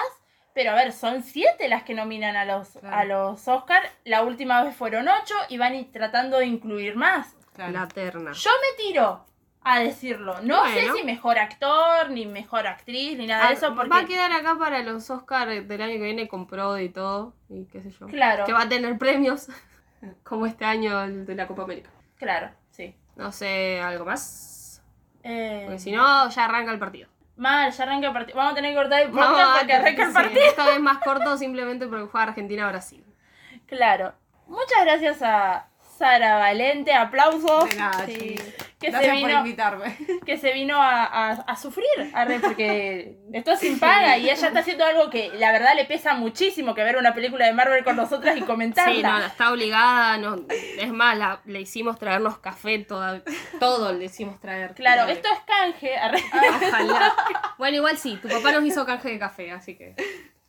[0.53, 2.95] pero a ver, son siete las que nominan a los, Claro.
[2.95, 3.83] a los Oscar.
[4.05, 7.35] La última vez fueron ocho y van tratando de incluir más.
[7.53, 7.71] claro.
[7.73, 8.31] La terna.
[8.33, 9.25] Yo me tiro
[9.75, 10.41] a decirlo.
[10.41, 10.93] No Bueno.
[10.93, 13.89] sé si mejor actor, ni mejor actriz, ni nada Ah, de eso, porque...
[13.89, 17.33] Va a quedar acá para los Oscars del año que viene con Prode y todo.
[17.49, 18.07] Y qué sé yo.
[18.07, 19.47] Claro, Que va a tener premios.
[20.23, 21.89] Como este año el de la Copa América.
[22.17, 22.95] claro, sí.
[23.15, 24.83] No sé, algo más.
[25.23, 27.09] Eh, Porque si no, ya arranca el partido.
[27.35, 28.37] Mal, ya arranca el partido.
[28.37, 30.45] Vamos a tener que cortar el No, podcast porque arranca el sí, partido.
[30.45, 33.03] Esta vez más corto simplemente porque juega Argentina-Brasil.
[33.65, 34.13] Claro.
[34.47, 36.93] Muchas gracias a Sara Valente.
[36.93, 37.69] Aplausos.
[37.69, 38.35] De nada, Sí.
[38.79, 39.97] Que se Gracias por vino, invitarme.
[40.25, 41.85] que se vino a, a- a sufrir.
[42.13, 45.85] arre, porque esto es sin paga y ella está haciendo algo que la verdad le
[45.85, 48.93] pesa muchísimo que ver una película de Marvel con nosotras y comentarla.
[48.93, 50.17] Sí, no, está obligada.
[50.19, 50.35] No,
[50.77, 53.23] es más, la- le hicimos traernos café, toda,
[53.59, 54.75] todo le hicimos traer.
[54.75, 55.97] Claro, esto es canje.
[55.97, 56.23] arre.
[56.67, 57.15] Ojalá.
[57.57, 59.95] Bueno, igual sí, tu papá nos hizo canje de café, así que.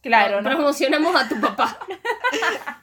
[0.02, 0.50] Claro, ¿no?
[0.50, 1.78] Promocionamos a tu papá.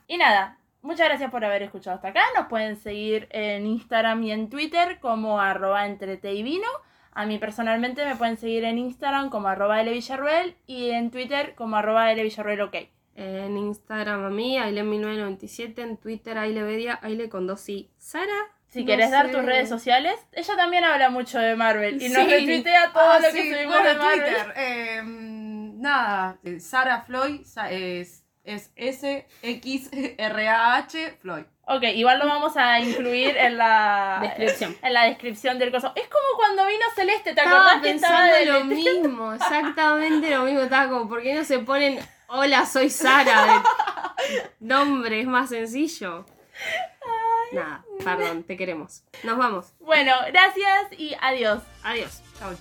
[0.08, 2.24] Y nada, muchas gracias por haber escuchado hasta acá.
[2.38, 6.68] Nos pueden seguir en Instagram y en Twitter como arroba entrete y vino.
[7.12, 11.78] A mí personalmente me pueden seguir en Instagram como arroba Villarruel y en Twitter como
[11.78, 12.76] arroba Villarruel ok.
[13.18, 17.90] En Instagram a mí, Aile1997, en Twitter Ailevedia, Aile con dos i.
[17.98, 18.34] Sara.
[18.68, 19.32] Si no querés dar sé.
[19.32, 23.30] tus redes sociales, ella también habla mucho de Marvel y nos retuitea todo Ah, lo
[23.30, 24.20] sí, que subimos bueno, de Marvel.
[24.26, 24.54] Twitter.
[24.58, 30.18] eh, nada, eh, Sara Floyd es, es S-X-R-A-H
[31.22, 31.44] Floyd.
[31.68, 34.78] Ok, igual lo vamos a incluir en la Descripción.
[34.82, 35.92] En la descripción del coso.
[35.96, 40.30] Es como cuando vino Celeste, ¿te Estaba acordás que estaba pensando de lo mismo, exactamente
[40.30, 40.62] lo mismo.
[40.62, 43.64] Estaba como, ¿por qué no se ponen Hola, soy Sara?
[44.30, 46.26] De nombre, es más sencillo.
[47.52, 49.04] Nada, perdón, te queremos.
[49.24, 49.74] Nos vamos.
[49.80, 51.62] Bueno, gracias y adiós.
[51.84, 52.22] Adiós.
[52.40, 52.56] Chau,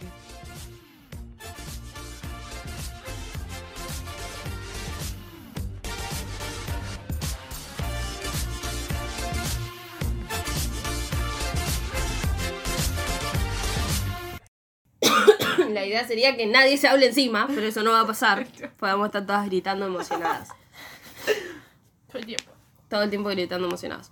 [15.84, 18.46] La idea sería que nadie se hable encima, pero eso no va a pasar.
[18.78, 20.48] Podemos estar todas gritando emocionadas.
[22.08, 22.52] Todo el tiempo.
[22.88, 24.10] Todo el tiempo gritando emocionadas.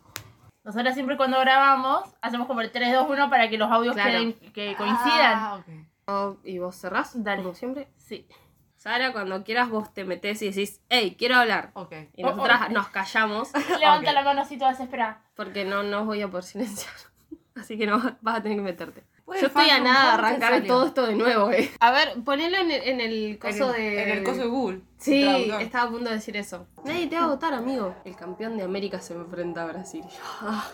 [0.65, 4.11] Nosotras siempre cuando grabamos hacemos como el 3-2-1 para que los audios Claro.
[4.11, 5.33] queden, que coincidan.
[5.39, 5.67] Ah, ok.
[6.09, 7.13] Oh, ¿Y vos cerrás?
[7.25, 7.43] Dale.
[7.43, 7.89] Como siempre.
[7.97, 8.29] Sí.
[8.77, 11.71] Sara, cuando quieras vos te metés y decís, hey, quiero hablar.
[11.73, 11.95] Ok.
[12.17, 12.73] Y Oh, nosotras oh.
[12.73, 13.51] nos callamos
[13.81, 14.15] Levanta Ok.
[14.15, 15.23] la mano así toda desesperada.
[15.37, 16.93] porque no, no os voy a poder silenciar.
[17.55, 19.05] Así que no vas a tener que meterte.
[19.27, 21.71] Yo estoy a nada de ¿cómo te arrancar todo esto de nuevo, eh.
[21.81, 24.03] A ver, ponelo en el, en el coso en, el- de...
[24.03, 24.81] en el coso de Google.
[24.99, 25.63] Sí, traductor.
[25.63, 26.67] estaba a punto de decir eso.
[26.85, 27.95] Nadie te va a votar, amigo.
[28.05, 30.05] El campeón de América se enfrenta a Brasil.
[30.41, 30.69] Ah.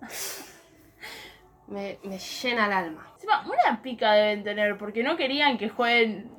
[1.66, 3.08] me, me llena el alma.
[3.14, 6.30] Encima, una pica deben tener, porque no querían que jueguen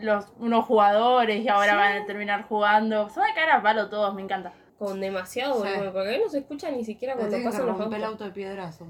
[0.00, 3.08] los unos jugadores y ahora van a terminar jugando.
[3.08, 4.52] Se van a caer a palo todos, me encanta.
[4.78, 5.68] Con demasiado Sí.
[5.68, 8.12] volumen, porque ahí no se escucha ni siquiera cuando pasan los romper el autos.
[8.20, 8.86] auto de piedrazo.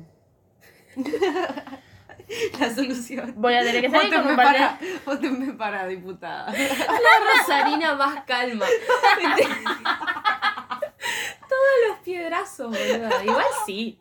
[2.58, 3.34] La solución.
[3.36, 6.50] Voy a tener que salir con un para, vótenme para diputada.
[6.52, 8.64] La Rosarina más calma.
[11.48, 13.22] Todos los piedrazos, boludo.
[13.22, 13.98] Igual sí.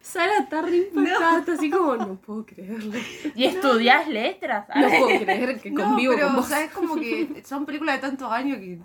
[0.00, 2.98] Sara está re impactada, está así como, no puedo creerlo.
[3.34, 4.66] ¿Y estudias letras?
[4.74, 6.48] No puedo creer que No, convivo pero con o vos.
[6.48, 8.78] sea, es como que son películas de tantos años que